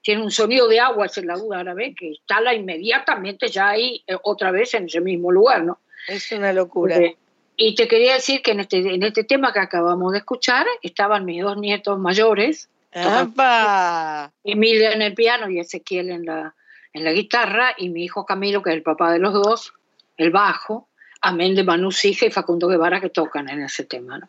Tiene 0.00 0.22
un 0.22 0.30
sonido 0.30 0.68
de 0.68 0.80
agua 0.80 1.04
ese 1.04 1.22
laúd 1.22 1.52
árabe 1.52 1.94
que 1.94 2.06
instala 2.06 2.54
inmediatamente 2.54 3.48
ya 3.48 3.68
ahí, 3.70 4.02
eh, 4.06 4.16
otra 4.22 4.50
vez 4.50 4.72
en 4.72 4.86
ese 4.86 5.02
mismo 5.02 5.30
lugar, 5.30 5.64
¿no? 5.64 5.80
Es 6.06 6.32
una 6.32 6.52
locura. 6.54 6.96
Eh, 6.96 7.18
y 7.60 7.74
te 7.74 7.88
quería 7.88 8.14
decir 8.14 8.40
que 8.40 8.52
en 8.52 8.60
este, 8.60 8.78
en 8.78 9.02
este 9.02 9.24
tema 9.24 9.52
que 9.52 9.58
acabamos 9.58 10.12
de 10.12 10.18
escuchar 10.18 10.64
estaban 10.80 11.24
mis 11.24 11.42
dos 11.42 11.58
nietos 11.58 11.98
mayores, 11.98 12.70
¡Apa! 12.94 14.32
Emilia 14.44 14.92
en 14.92 15.02
el 15.02 15.12
piano 15.12 15.50
y 15.50 15.58
Ezequiel 15.58 16.10
en 16.10 16.24
la, 16.24 16.54
en 16.92 17.02
la 17.02 17.12
guitarra, 17.12 17.74
y 17.76 17.90
mi 17.90 18.04
hijo 18.04 18.24
Camilo, 18.24 18.62
que 18.62 18.70
es 18.70 18.76
el 18.76 18.82
papá 18.82 19.12
de 19.12 19.18
los 19.18 19.34
dos, 19.34 19.72
el 20.16 20.30
bajo, 20.30 20.88
amén 21.20 21.56
de 21.56 21.64
Manu 21.64 21.90
Sija 21.90 22.26
y 22.26 22.30
Facundo 22.30 22.68
Guevara 22.68 23.00
que 23.00 23.10
tocan 23.10 23.48
en 23.48 23.60
ese 23.62 23.84
tema. 23.84 24.18
¿no? 24.18 24.28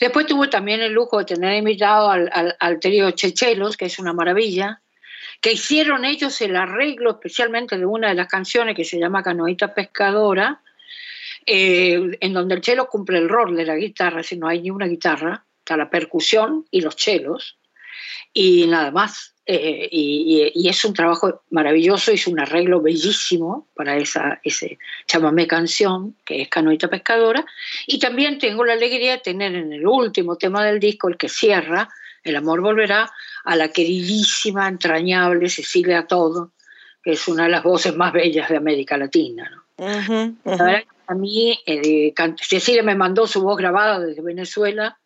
Después 0.00 0.24
tuve 0.24 0.48
también 0.48 0.80
el 0.80 0.92
lujo 0.92 1.18
de 1.18 1.26
tener 1.26 1.54
invitado 1.54 2.10
al, 2.10 2.30
al, 2.32 2.56
al 2.58 2.80
trío 2.80 3.10
Chechelos, 3.10 3.76
que 3.76 3.84
es 3.84 3.98
una 3.98 4.14
maravilla, 4.14 4.80
que 5.42 5.52
hicieron 5.52 6.06
ellos 6.06 6.40
el 6.40 6.56
arreglo 6.56 7.10
especialmente 7.10 7.76
de 7.76 7.84
una 7.84 8.08
de 8.08 8.14
las 8.14 8.28
canciones 8.28 8.74
que 8.74 8.84
se 8.84 8.98
llama 8.98 9.22
Canoita 9.22 9.74
Pescadora, 9.74 10.62
eh, 11.46 12.16
en 12.20 12.32
donde 12.32 12.54
el 12.54 12.60
chelo 12.60 12.88
cumple 12.88 13.18
el 13.18 13.28
rol 13.28 13.56
de 13.56 13.64
la 13.66 13.76
guitarra, 13.76 14.22
si 14.22 14.36
no 14.36 14.48
hay 14.48 14.60
ni 14.60 14.70
una 14.70 14.86
guitarra, 14.86 15.44
está 15.58 15.76
la 15.76 15.90
percusión 15.90 16.66
y 16.70 16.80
los 16.80 16.96
chelos, 16.96 17.58
y 18.32 18.66
nada 18.66 18.90
más. 18.90 19.28
Eh, 19.44 19.88
y, 19.90 20.52
y- 20.54 20.68
es 20.68 20.84
un 20.84 20.94
trabajo 20.94 21.42
maravilloso, 21.50 22.12
es 22.12 22.28
un 22.28 22.38
arreglo 22.38 22.80
bellísimo 22.80 23.66
para 23.74 23.96
esa 23.96 24.40
ese 24.44 24.78
chamamé 25.08 25.48
canción, 25.48 26.14
que 26.24 26.42
es 26.42 26.48
Canoita 26.48 26.86
Pescadora, 26.88 27.44
y 27.88 27.98
también 27.98 28.38
tengo 28.38 28.64
la 28.64 28.74
alegría 28.74 29.12
de 29.12 29.18
tener 29.18 29.56
en 29.56 29.72
el 29.72 29.84
último 29.84 30.36
tema 30.36 30.64
del 30.64 30.78
disco, 30.78 31.08
el 31.08 31.16
que 31.16 31.28
cierra, 31.28 31.88
El 32.22 32.36
amor 32.36 32.60
volverá, 32.60 33.10
a 33.44 33.56
la 33.56 33.68
queridísima, 33.72 34.68
entrañable 34.68 35.48
Cecilia 35.48 36.06
Todo, 36.06 36.52
que 37.02 37.12
es 37.12 37.26
una 37.26 37.42
de 37.44 37.48
las 37.50 37.64
voces 37.64 37.96
más 37.96 38.12
bellas 38.12 38.48
de 38.48 38.56
América 38.56 38.96
Latina. 38.96 39.50
¿no? 39.50 39.84
Ujú, 39.84 40.36
La 40.44 40.54
ujú. 40.54 40.64
verdad 40.64 40.78
que 40.82 40.91
a 41.06 41.14
mí, 41.14 41.58
eh, 41.66 42.12
Cecilia 42.40 42.82
me 42.82 42.94
mandó 42.94 43.26
su 43.26 43.42
voz 43.42 43.56
grabada 43.56 44.00
desde 44.00 44.22
Venezuela 44.22 44.98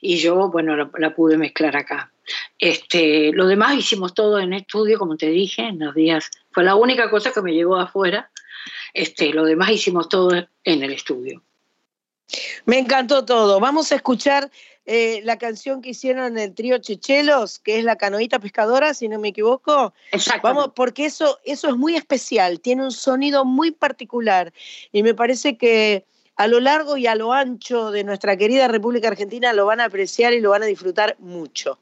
y 0.00 0.16
yo, 0.16 0.50
bueno, 0.50 0.76
la, 0.76 0.90
la 0.98 1.14
pude 1.14 1.36
mezclar 1.36 1.76
acá. 1.76 2.12
Este, 2.58 3.32
lo 3.32 3.46
demás 3.46 3.76
hicimos 3.76 4.14
todo 4.14 4.38
en 4.38 4.52
estudio, 4.52 4.98
como 4.98 5.16
te 5.16 5.26
dije, 5.26 5.62
en 5.62 5.78
los 5.78 5.94
días. 5.94 6.30
Fue 6.50 6.64
la 6.64 6.74
única 6.74 7.10
cosa 7.10 7.32
que 7.32 7.42
me 7.42 7.52
llegó 7.52 7.76
afuera. 7.76 8.30
Este, 8.92 9.32
lo 9.32 9.44
demás 9.44 9.70
hicimos 9.70 10.08
todo 10.08 10.30
en 10.32 10.82
el 10.82 10.92
estudio. 10.92 11.42
Me 12.64 12.78
encantó 12.78 13.24
todo. 13.24 13.60
Vamos 13.60 13.92
a 13.92 13.96
escuchar 13.96 14.50
eh, 14.86 15.20
la 15.24 15.38
canción 15.38 15.80
que 15.80 15.90
hicieron 15.90 16.26
en 16.26 16.38
el 16.38 16.54
trío 16.54 16.78
Chechelos, 16.78 17.58
que 17.58 17.78
es 17.78 17.84
la 17.84 17.96
canoita 17.96 18.38
pescadora, 18.38 18.92
si 18.94 19.08
no 19.08 19.18
me 19.18 19.28
equivoco. 19.28 19.94
Exacto. 20.12 20.46
Vamos, 20.46 20.72
porque 20.74 21.06
eso, 21.06 21.38
eso 21.44 21.68
es 21.68 21.76
muy 21.76 21.96
especial, 21.96 22.60
tiene 22.60 22.84
un 22.84 22.92
sonido 22.92 23.44
muy 23.44 23.70
particular 23.70 24.52
y 24.92 25.02
me 25.02 25.14
parece 25.14 25.56
que 25.56 26.04
a 26.36 26.48
lo 26.48 26.60
largo 26.60 26.96
y 26.96 27.06
a 27.06 27.14
lo 27.14 27.32
ancho 27.32 27.90
de 27.90 28.04
nuestra 28.04 28.36
querida 28.36 28.68
República 28.68 29.08
Argentina 29.08 29.52
lo 29.52 29.66
van 29.66 29.80
a 29.80 29.84
apreciar 29.84 30.32
y 30.34 30.40
lo 30.40 30.50
van 30.50 30.64
a 30.64 30.66
disfrutar 30.66 31.16
mucho. 31.18 31.78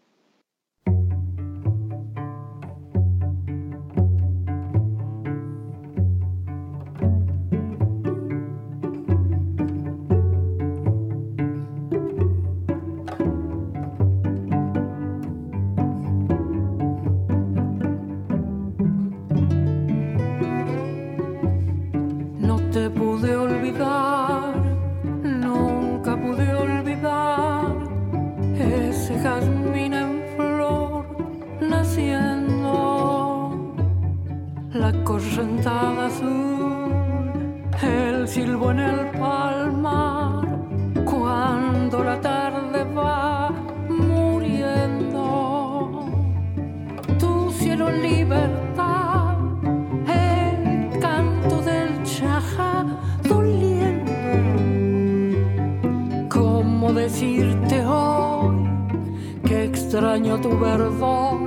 Extraño 60.12 60.38
tu 60.42 60.58
verdor 60.58 61.40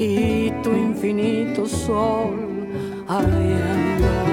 y 0.00 0.50
tu 0.64 0.72
infinito 0.72 1.64
sol 1.64 2.34
ardiendo? 3.06 4.27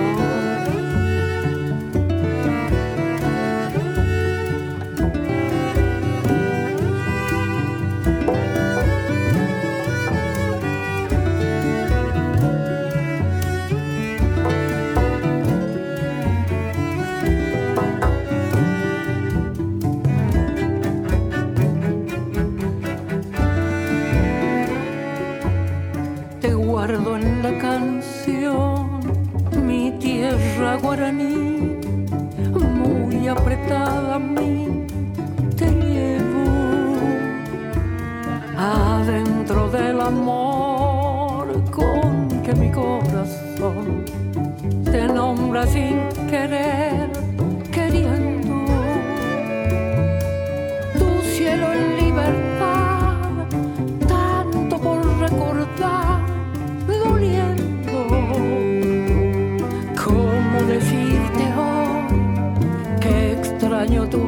la 27.52 27.58
canción, 27.60 29.02
mi 29.68 29.92
tierra 30.00 30.78
guaraní, 30.78 31.78
muy 32.80 33.28
apretada 33.28 34.16
a 34.16 34.20
mí, 34.20 34.88
te 35.56 35.68
llevo 35.70 36.96
adentro 38.58 39.70
del 39.70 40.02
amor 40.02 41.46
con 41.70 42.42
que 42.42 42.54
mi 42.56 42.72
corazón 42.72 44.06
te 44.84 45.08
nombra 45.08 45.68
sin 45.68 46.00
querer. 46.28 47.05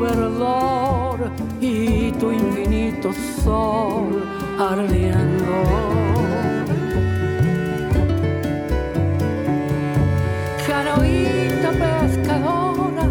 Verdor 0.08 1.32
y 1.60 2.12
tu 2.14 2.32
infinito 2.32 3.12
sol 3.44 4.24
ardiendo? 4.60 5.56
Canoita 10.66 11.70
pescadora, 11.84 13.06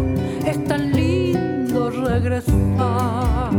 es 0.45 0.63
tan 0.65 0.91
lindo 0.91 1.89
regresar. 1.89 3.51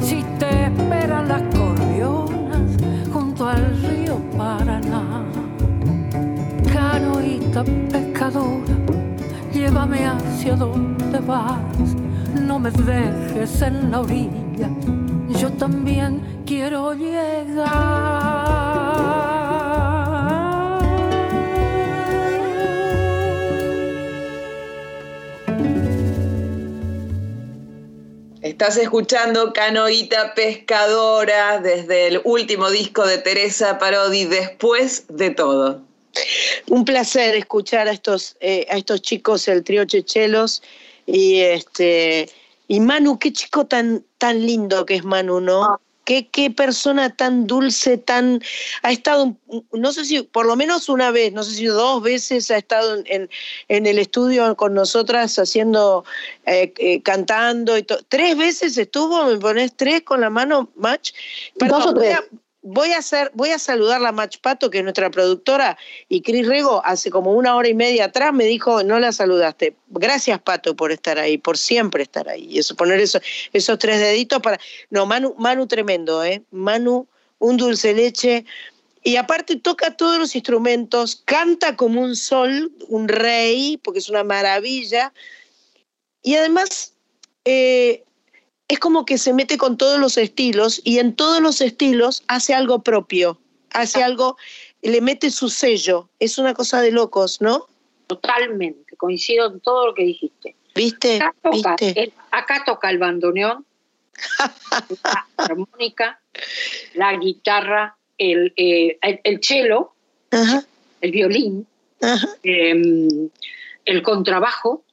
Si 0.00 0.24
te 0.38 0.66
esperan 0.66 1.28
las 1.28 1.42
corrionas 1.56 2.68
junto 3.12 3.46
al 3.48 3.64
río 3.82 4.16
Paraná. 4.36 5.24
Canoita 6.72 7.62
pescadora, 7.90 8.74
llévame 9.64 10.04
hacia 10.04 10.56
donde 10.56 11.18
vas. 11.20 11.58
No 12.38 12.58
me 12.58 12.70
dejes 12.70 13.62
en 13.62 13.90
la 13.90 14.00
orilla, 14.00 14.68
yo 15.40 15.50
también 15.52 16.42
quiero 16.44 16.92
llegar. 16.92 17.64
Estás 28.42 28.76
escuchando 28.76 29.54
Canoita 29.54 30.34
Pescadora 30.34 31.58
desde 31.60 32.08
el 32.08 32.20
último 32.24 32.68
disco 32.68 33.06
de 33.06 33.16
Teresa 33.16 33.78
Parodi, 33.78 34.26
Después 34.26 35.06
de 35.08 35.30
todo. 35.30 35.93
Un 36.68 36.84
placer 36.84 37.34
escuchar 37.34 37.88
a 37.88 37.92
estos, 37.92 38.36
eh, 38.40 38.66
a 38.70 38.76
estos 38.76 39.02
chicos, 39.02 39.48
el 39.48 39.62
trío 39.64 39.84
Chechelos. 39.84 40.62
Y 41.06 41.40
este 41.40 42.28
y 42.66 42.80
Manu, 42.80 43.18
qué 43.18 43.32
chico 43.32 43.66
tan, 43.66 44.04
tan 44.18 44.44
lindo 44.46 44.86
que 44.86 44.94
es 44.94 45.04
Manu, 45.04 45.40
¿no? 45.40 45.80
Qué, 46.06 46.28
qué 46.28 46.50
persona 46.50 47.14
tan 47.14 47.46
dulce, 47.46 47.96
tan... 47.96 48.42
Ha 48.82 48.92
estado, 48.92 49.36
no 49.72 49.92
sé 49.92 50.04
si, 50.04 50.22
por 50.22 50.44
lo 50.44 50.54
menos 50.54 50.90
una 50.90 51.10
vez, 51.10 51.32
no 51.32 51.42
sé 51.42 51.54
si 51.54 51.64
dos 51.64 52.02
veces 52.02 52.50
ha 52.50 52.58
estado 52.58 53.02
en, 53.06 53.30
en 53.68 53.86
el 53.86 53.98
estudio 53.98 54.54
con 54.56 54.74
nosotras 54.74 55.38
haciendo, 55.38 56.04
eh, 56.46 56.72
eh, 56.78 57.02
cantando 57.02 57.78
y 57.78 57.84
todo. 57.84 58.00
Tres 58.08 58.36
veces 58.36 58.76
estuvo, 58.76 59.24
me 59.24 59.38
pones 59.38 59.74
tres 59.76 60.02
con 60.02 60.20
la 60.20 60.28
mano, 60.28 60.70
match. 60.76 61.12
Perdón, 61.58 61.80
Dos 61.80 61.90
o 61.92 61.94
tres. 61.94 62.18
voy 62.18 62.26
a- 62.28 62.43
Voy 62.66 62.92
a, 62.92 62.98
hacer, 62.98 63.30
voy 63.34 63.50
a 63.50 63.58
saludar 63.58 64.04
a 64.06 64.10
Mach 64.10 64.38
Pato, 64.38 64.70
que 64.70 64.78
es 64.78 64.84
nuestra 64.84 65.10
productora, 65.10 65.76
y 66.08 66.22
Cris 66.22 66.46
Rego 66.46 66.80
hace 66.82 67.10
como 67.10 67.34
una 67.34 67.56
hora 67.56 67.68
y 67.68 67.74
media 67.74 68.06
atrás 68.06 68.32
me 68.32 68.44
dijo, 68.44 68.82
no 68.82 68.98
la 68.98 69.12
saludaste. 69.12 69.76
Gracias, 69.88 70.40
Pato, 70.40 70.74
por 70.74 70.90
estar 70.90 71.18
ahí, 71.18 71.36
por 71.36 71.58
siempre 71.58 72.02
estar 72.02 72.26
ahí. 72.26 72.46
Y 72.48 72.58
eso, 72.60 72.74
poner 72.74 73.00
eso, 73.00 73.20
esos 73.52 73.78
tres 73.78 74.00
deditos 74.00 74.40
para... 74.40 74.58
No, 74.88 75.04
Manu, 75.04 75.34
Manu 75.36 75.66
tremendo, 75.66 76.24
¿eh? 76.24 76.42
Manu, 76.50 77.06
un 77.38 77.58
dulce 77.58 77.92
leche. 77.92 78.46
Y 79.02 79.16
aparte 79.16 79.56
toca 79.56 79.94
todos 79.94 80.18
los 80.18 80.34
instrumentos, 80.34 81.22
canta 81.26 81.76
como 81.76 82.00
un 82.00 82.16
sol, 82.16 82.72
un 82.88 83.08
rey, 83.08 83.76
porque 83.76 83.98
es 83.98 84.08
una 84.08 84.24
maravilla. 84.24 85.12
Y 86.22 86.36
además, 86.36 86.94
eh, 87.44 88.04
es 88.68 88.78
como 88.78 89.04
que 89.04 89.18
se 89.18 89.32
mete 89.32 89.58
con 89.58 89.76
todos 89.76 89.98
los 89.98 90.16
estilos 90.16 90.80
y 90.84 90.98
en 90.98 91.14
todos 91.14 91.40
los 91.40 91.60
estilos 91.60 92.22
hace 92.28 92.54
algo 92.54 92.82
propio, 92.82 93.38
hace 93.72 94.02
algo, 94.02 94.36
le 94.82 95.00
mete 95.00 95.30
su 95.30 95.48
sello. 95.48 96.08
Es 96.18 96.38
una 96.38 96.54
cosa 96.54 96.80
de 96.80 96.90
locos, 96.92 97.40
¿no? 97.40 97.66
Totalmente, 98.06 98.96
coincido 98.96 99.50
en 99.52 99.60
todo 99.60 99.86
lo 99.86 99.94
que 99.94 100.04
dijiste. 100.04 100.56
¿Viste? 100.74 101.16
Acá 101.16 101.34
toca, 101.42 101.76
¿Viste? 101.78 102.02
el, 102.02 102.12
acá 102.30 102.62
toca 102.64 102.90
el 102.90 102.98
bandoneón, 102.98 103.64
la 105.04 105.26
armónica, 105.36 106.20
la 106.94 107.16
guitarra, 107.16 107.96
el, 108.18 108.52
eh, 108.56 108.98
el, 109.02 109.20
el 109.24 109.40
cello, 109.42 109.92
Ajá, 110.30 110.64
el 111.00 111.10
violín, 111.12 111.66
eh, 112.42 113.28
el 113.84 114.02
contrabajo, 114.02 114.84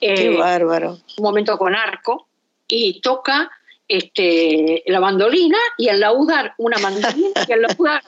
Qué 0.00 0.26
eh, 0.26 0.36
bárbaro. 0.36 0.98
un 1.16 1.22
momento 1.22 1.56
con 1.56 1.74
arco, 1.74 2.28
y 2.74 3.00
toca 3.02 3.50
este, 3.86 4.82
la 4.86 4.98
bandolina 4.98 5.58
y 5.76 5.88
el 5.88 6.00
laudar 6.00 6.54
una 6.56 6.78
mandolina 6.78 7.44
y 7.46 7.52
el 7.52 7.60
laudar 7.60 8.02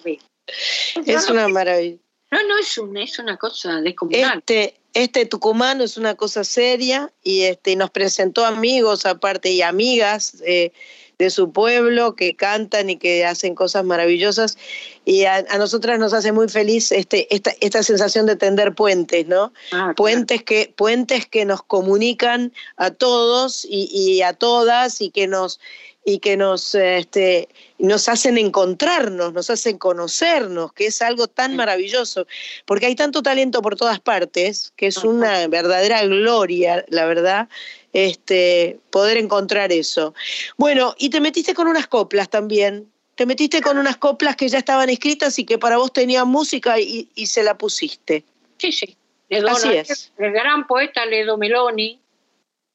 Es 1.05 1.29
una 1.29 1.49
maravilla. 1.49 1.99
No, 2.31 2.43
no, 2.49 2.59
es, 2.59 2.79
un, 2.79 2.97
es 2.97 3.19
una 3.19 3.37
cosa 3.37 3.83
descomunal. 3.83 4.39
Este, 4.39 4.75
este 4.95 5.27
tucumano 5.27 5.85
es 5.85 5.99
una 5.99 6.15
cosa 6.15 6.45
seria 6.45 7.13
y 7.23 7.43
este 7.43 7.77
nos 7.77 7.91
presentó 7.91 8.47
amigos 8.47 9.05
aparte 9.05 9.51
y 9.51 9.61
amigas 9.61 10.43
eh, 10.47 10.73
de 11.19 11.31
su 11.31 11.53
pueblo 11.53 12.15
que 12.15 12.37
cantan 12.37 12.91
y 12.91 12.97
que 12.97 13.25
hacen 13.25 13.55
cosas 13.55 13.85
maravillosas 13.85 14.57
y 15.05 15.25
a, 15.25 15.45
a 15.49 15.59
nosotras 15.59 15.99
nos 15.99 16.13
hace 16.13 16.33
muy 16.33 16.49
feliz 16.49 16.93
este, 16.93 17.33
esta, 17.35 17.53
esta 17.61 17.83
sensación 17.83 18.27
de 18.27 18.37
tender 18.37 18.75
puentes, 18.75 19.27
¿no? 19.27 19.53
Ah, 19.73 19.93
puentes 19.97 20.43
que 20.43 20.73
puentes 20.77 21.27
que 21.27 21.45
nos 21.45 21.63
comunican 21.63 22.53
a 22.77 22.91
todos 22.91 23.65
y, 23.65 23.89
y 23.93 24.23
a 24.23 24.33
todas 24.33 25.01
y 25.01 25.11
que 25.11 25.27
nos 25.27 25.61
y 26.05 26.19
que 26.19 26.37
nos 26.37 26.75
este 26.75 27.49
nos 27.79 28.09
hacen 28.09 28.39
encontrarnos, 28.39 29.33
nos 29.33 29.51
hacen 29.51 29.79
conocernos, 29.79 30.73
que 30.73 30.87
es 30.87 31.03
algo 31.03 31.27
tan 31.29 31.57
maravilloso, 31.57 32.27
porque 32.67 32.87
hay 32.87 32.95
tanto 32.95 33.23
talento 33.23 33.63
por 33.63 33.77
todas 33.77 34.01
partes, 34.01 34.73
que 34.77 34.87
es 34.87 34.99
una 34.99 35.49
verdadera 35.49 36.05
gloria, 36.05 36.85
la 36.89 37.07
verdad, 37.07 37.49
este 37.93 38.79
poder 38.91 39.17
encontrar 39.17 39.73
eso. 39.73 40.15
Bueno, 40.57 40.95
y 40.99 41.11
te 41.11 41.21
metiste 41.21 41.55
con 41.55 41.69
unas 41.69 41.87
coplas 41.87 42.29
también. 42.29 42.91
Te 43.15 43.27
metiste 43.27 43.61
con 43.61 43.79
unas 43.79 43.97
coplas 43.97 44.35
que 44.35 44.49
ya 44.49 44.59
estaban 44.59 44.91
escritas 44.91 45.39
y 45.39 45.45
que 45.45 45.57
para 45.57 45.77
vos 45.77 45.93
tenían 45.93 46.27
música 46.27 46.81
y, 46.81 47.09
y 47.15 47.27
se 47.27 47.45
la 47.45 47.57
pusiste. 47.57 48.25
Sí, 48.59 48.73
sí. 48.73 48.97
Ledo, 49.29 49.49
Así 49.49 49.73
es. 49.73 50.13
El 50.19 50.33
gran 50.33 50.67
poeta 50.67 51.07
Ledo 51.07 51.39
Meloni, 51.39 52.01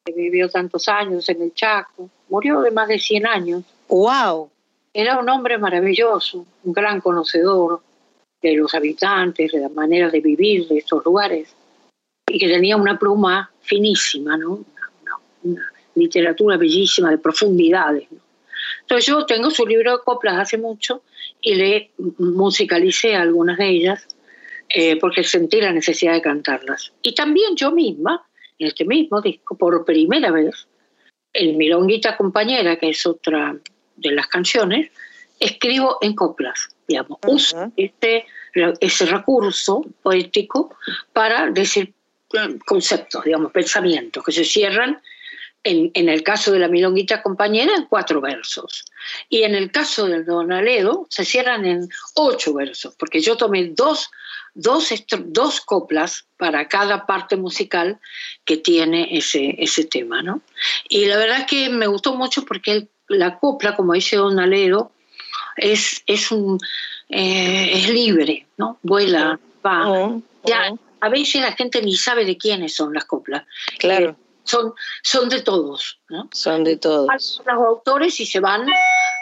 vivió 0.05 0.49
tantos 0.49 0.87
años 0.87 1.27
en 1.29 1.41
el 1.41 1.53
Chaco, 1.53 2.09
murió 2.29 2.61
de 2.61 2.71
más 2.71 2.87
de 2.87 2.99
100 2.99 3.27
años. 3.27 3.63
¡Wow! 3.87 4.49
Era 4.93 5.19
un 5.19 5.29
hombre 5.29 5.57
maravilloso, 5.57 6.45
un 6.63 6.73
gran 6.73 6.99
conocedor 7.01 7.81
de 8.41 8.55
los 8.55 8.73
habitantes, 8.73 9.51
de 9.51 9.59
la 9.59 9.69
manera 9.69 10.09
de 10.09 10.19
vivir 10.21 10.67
de 10.67 10.77
estos 10.79 11.03
lugares, 11.05 11.53
y 12.27 12.39
que 12.39 12.47
tenía 12.47 12.77
una 12.77 12.97
pluma 12.97 13.51
finísima, 13.61 14.37
¿no? 14.37 14.51
Una, 14.53 14.89
una- 15.03 15.17
una 15.43 15.71
literatura 15.95 16.57
bellísima 16.57 17.09
de 17.11 17.17
profundidades. 17.17 18.07
¿no? 18.11 18.19
Entonces 18.81 19.05
yo 19.07 19.25
tengo 19.25 19.49
su 19.51 19.65
libro 19.67 19.97
de 19.97 20.03
coplas 20.03 20.37
hace 20.39 20.57
mucho 20.57 21.03
y 21.41 21.55
le 21.55 21.91
musicalicé 22.17 23.15
algunas 23.15 23.57
de 23.57 23.69
ellas 23.69 24.07
eh, 24.69 24.97
porque 24.99 25.23
sentí 25.23 25.59
la 25.59 25.71
necesidad 25.73 26.13
de 26.13 26.21
cantarlas. 26.21 26.93
Y 27.01 27.13
también 27.15 27.55
yo 27.55 27.71
misma, 27.71 28.23
en 28.59 28.67
este 28.67 28.85
mismo 28.85 29.21
disco, 29.21 29.57
por 29.57 29.85
primera 29.85 30.31
vez, 30.31 30.67
el 31.33 31.55
Milonguita 31.55 32.17
Compañera, 32.17 32.77
que 32.77 32.89
es 32.89 33.05
otra 33.05 33.57
de 33.95 34.11
las 34.11 34.27
canciones, 34.27 34.91
escribo 35.39 35.97
en 36.01 36.13
coplas, 36.13 36.69
digamos. 36.87 37.19
Uso 37.25 37.71
este, 37.77 38.25
ese 38.79 39.05
recurso 39.05 39.85
poético 40.03 40.75
para 41.13 41.49
decir 41.49 41.93
eh, 42.33 42.59
conceptos, 42.65 43.23
digamos, 43.23 43.51
pensamientos 43.51 44.23
que 44.23 44.31
se 44.31 44.43
cierran, 44.43 45.01
en, 45.63 45.91
en 45.93 46.09
el 46.09 46.23
caso 46.23 46.51
de 46.51 46.59
la 46.59 46.67
Milonguita 46.67 47.21
Compañera, 47.21 47.73
en 47.75 47.85
cuatro 47.85 48.21
versos. 48.21 48.85
Y 49.29 49.43
en 49.43 49.55
el 49.55 49.71
caso 49.71 50.07
del 50.07 50.25
Don 50.25 50.51
Aledo, 50.51 51.05
se 51.09 51.25
cierran 51.25 51.65
en 51.65 51.89
ocho 52.15 52.53
versos, 52.53 52.95
porque 52.97 53.19
yo 53.19 53.35
tomé 53.35 53.65
dos, 53.75 54.09
dos, 54.53 54.89
dos 55.25 55.61
coplas 55.61 56.25
para 56.37 56.67
cada 56.67 57.05
parte 57.05 57.35
musical 57.35 57.99
que 58.45 58.57
tiene 58.57 59.09
ese, 59.17 59.55
ese 59.59 59.83
tema, 59.85 60.21
¿no? 60.21 60.41
Y 60.87 61.05
la 61.05 61.17
verdad 61.17 61.39
es 61.41 61.45
que 61.47 61.69
me 61.69 61.87
gustó 61.87 62.15
mucho 62.15 62.45
porque 62.45 62.71
el- 62.71 62.89
la 63.07 63.39
copla, 63.39 63.75
como 63.75 63.93
dice 63.93 64.15
Don 64.17 64.39
Aledo, 64.39 64.91
es, 65.57 66.03
es, 66.05 66.31
un, 66.31 66.59
eh, 67.09 67.71
es 67.73 67.89
libre, 67.89 68.45
¿no? 68.57 68.77
Vuela, 68.83 69.39
va. 69.65 70.21
Ya, 70.45 70.71
a 71.01 71.09
veces 71.09 71.41
la 71.41 71.51
gente 71.53 71.81
ni 71.81 71.97
sabe 71.97 72.23
de 72.23 72.37
quiénes 72.37 72.75
son 72.75 72.93
las 72.93 73.05
coplas. 73.05 73.43
Claro. 73.77 74.11
Eh, 74.11 74.28
son, 74.49 74.73
son 75.03 75.29
de 75.29 75.41
todos, 75.41 76.01
¿no? 76.09 76.29
Son 76.33 76.63
de 76.63 76.77
todos. 76.77 77.07
Los 77.45 77.47
autores 77.47 78.19
y 78.19 78.25
se 78.25 78.39
van 78.39 78.65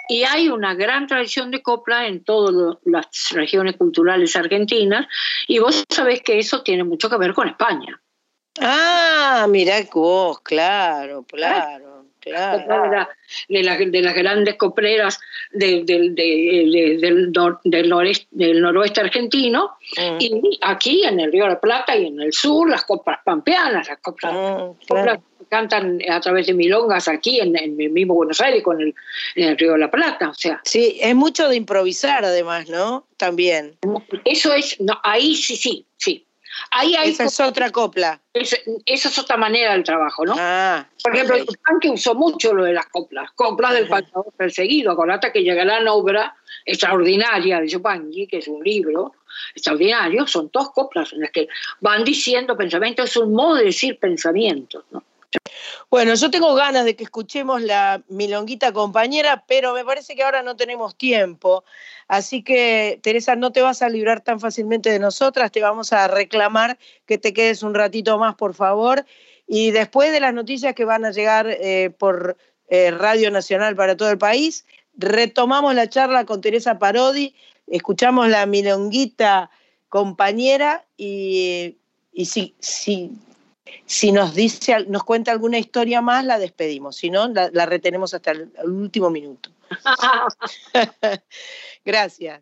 Y 0.10 0.24
hay 0.24 0.48
una 0.50 0.74
gran 0.74 1.06
tradición 1.08 1.52
de 1.52 1.62
copla 1.62 2.08
en 2.08 2.24
todas 2.24 2.78
las 2.86 3.08
regiones 3.32 3.76
culturales 3.76 4.36
argentinas, 4.36 5.08
y 5.48 5.60
vos 5.60 5.84
sabés 5.90 6.22
que 6.22 6.40
eso 6.40 6.64
tiene 6.64 6.84
mucho 6.84 7.10
que 7.10 7.18
ver 7.18 7.34
con 7.34 7.48
España. 7.50 8.02
Ah, 8.60 9.46
mirá 9.50 9.76
vos, 9.94 10.40
claro, 10.42 11.24
claro. 11.24 11.87
Claro. 12.30 13.08
De, 13.48 13.86
de, 13.86 14.02
las 14.02 14.16
grandes 14.16 14.56
copleras 14.56 15.20
del, 15.52 15.86
noroeste 18.62 19.02
argentino, 19.02 19.78
mm. 19.98 20.18
y 20.20 20.60
aquí 20.62 21.04
en 21.04 21.20
el 21.20 21.32
Río 21.32 21.44
de 21.46 21.52
la 21.52 21.60
Plata 21.60 21.96
y 21.96 22.08
en 22.08 22.22
el 22.22 22.34
sur, 22.34 22.70
las 22.70 22.84
coplas 22.84 23.20
pampeanas, 23.24 23.88
las 23.88 24.00
coplas, 24.00 24.34
mm, 24.34 24.72
que 25.40 25.46
cantan 25.50 26.00
a 26.10 26.20
través 26.20 26.48
de 26.48 26.54
milongas 26.54 27.08
aquí 27.08 27.40
en, 27.40 27.56
el 27.56 27.72
mismo 27.72 28.16
Buenos 28.16 28.42
Aires 28.42 28.64
con 28.64 28.82
el, 28.82 28.94
en 29.36 29.50
el 29.50 29.58
Río 29.58 29.74
de 29.74 29.80
la 29.80 29.92
Plata. 29.92 30.30
O 30.30 30.34
sea. 30.34 30.62
Sí, 30.64 30.98
es 31.02 31.16
mucho 31.16 31.48
de 31.50 31.56
improvisar 31.56 32.26
además, 32.26 32.70
¿no? 32.70 33.06
También. 33.18 33.78
Eso 34.26 34.54
es, 34.54 34.80
no, 34.80 35.00
ahí 35.04 35.36
sí, 35.36 35.56
sí, 35.56 35.86
sí. 35.98 36.27
Esa 37.04 37.26
es 37.26 37.40
otra 37.40 37.70
copla. 37.72 38.22
esa 38.34 39.10
es 39.10 39.20
otra 39.20 39.38
manera 39.38 39.74
del 39.74 39.84
trabajo, 39.84 40.26
¿no? 40.26 40.36
Ah, 40.38 40.88
Por 41.04 41.16
ejemplo, 41.16 41.36
el 41.36 41.46
que 41.82 41.90
usó 41.90 42.16
mucho 42.16 42.54
lo 42.54 42.64
de 42.64 42.74
las 42.74 42.88
coplas. 42.88 43.32
Coplas 43.32 43.74
del 43.74 43.88
faltador 43.88 44.32
perseguido. 44.36 44.92
Acordate 44.92 45.32
que 45.32 45.44
llega 45.44 45.66
la 45.66 45.94
obra 45.94 46.36
extraordinaria 46.66 47.60
de 47.60 47.68
Yupanqui, 47.68 48.28
que 48.28 48.38
es 48.38 48.48
un 48.48 48.64
libro 48.64 49.14
extraordinario. 49.56 50.28
Son 50.28 50.50
dos 50.52 50.72
coplas 50.72 51.14
en 51.14 51.22
las 51.22 51.32
que 51.32 51.48
van 51.80 52.04
diciendo 52.04 52.58
pensamientos. 52.58 53.10
Es 53.10 53.18
un 53.18 53.34
modo 53.34 53.56
de 53.56 53.66
decir 53.66 54.00
pensamientos, 54.00 54.86
¿no? 54.92 55.04
Bueno, 55.90 56.16
yo 56.16 56.30
tengo 56.30 56.54
ganas 56.56 56.86
de 56.86 56.96
que 56.96 57.04
escuchemos 57.04 57.62
la 57.62 58.04
milonguita 58.10 58.72
compañera, 58.72 59.44
pero 59.48 59.74
me 59.74 59.86
parece 59.86 60.16
que 60.16 60.24
ahora 60.24 60.42
no 60.42 60.56
tenemos 60.56 60.96
tiempo. 60.96 61.64
Así 62.08 62.44
que, 62.44 63.00
Teresa, 63.04 63.36
no 63.36 63.52
te 63.52 63.62
vas 63.62 63.82
a 63.82 63.90
librar 63.90 64.22
tan 64.22 64.40
fácilmente 64.40 64.90
de 64.90 65.00
nosotras, 65.00 65.52
te 65.52 65.62
vamos 65.62 65.94
a 65.94 66.08
reclamar 66.08 66.78
que 67.06 67.18
te 67.18 67.34
quedes 67.34 67.64
un 67.64 67.74
ratito 67.74 68.18
más, 68.18 68.36
por 68.36 68.54
favor. 68.54 69.06
Y 69.48 69.72
después 69.72 70.12
de 70.12 70.20
las 70.20 70.34
noticias 70.34 70.74
que 70.76 70.86
van 70.86 71.06
a 71.06 71.12
llegar 71.12 71.48
eh, 71.50 71.90
por 71.98 72.38
eh, 72.70 72.92
Radio 72.92 73.32
Nacional 73.32 73.76
para 73.76 73.96
todo 73.96 74.10
el 74.10 74.18
país, 74.18 74.66
retomamos 74.94 75.74
la 75.76 75.90
charla 75.90 76.26
con 76.26 76.42
Teresa 76.42 76.80
Parodi, 76.80 77.36
escuchamos 77.68 78.28
la 78.30 78.46
milonguita 78.46 79.50
compañera 79.90 80.86
y, 80.98 81.78
y 82.12 82.26
si, 82.26 82.56
si 82.60 83.12
si 83.86 84.12
nos 84.12 84.36
dice, 84.36 84.86
nos 84.88 85.04
cuenta 85.04 85.32
alguna 85.32 85.58
historia 85.58 86.02
más, 86.02 86.26
la 86.26 86.40
despedimos. 86.40 86.98
Si 86.98 87.10
no, 87.10 87.28
la, 87.28 87.66
retenemos 87.66 88.14
hasta 88.14 88.32
el, 88.32 88.52
último 88.66 89.10
minuto. 89.10 89.50
Gracias. 91.86 92.42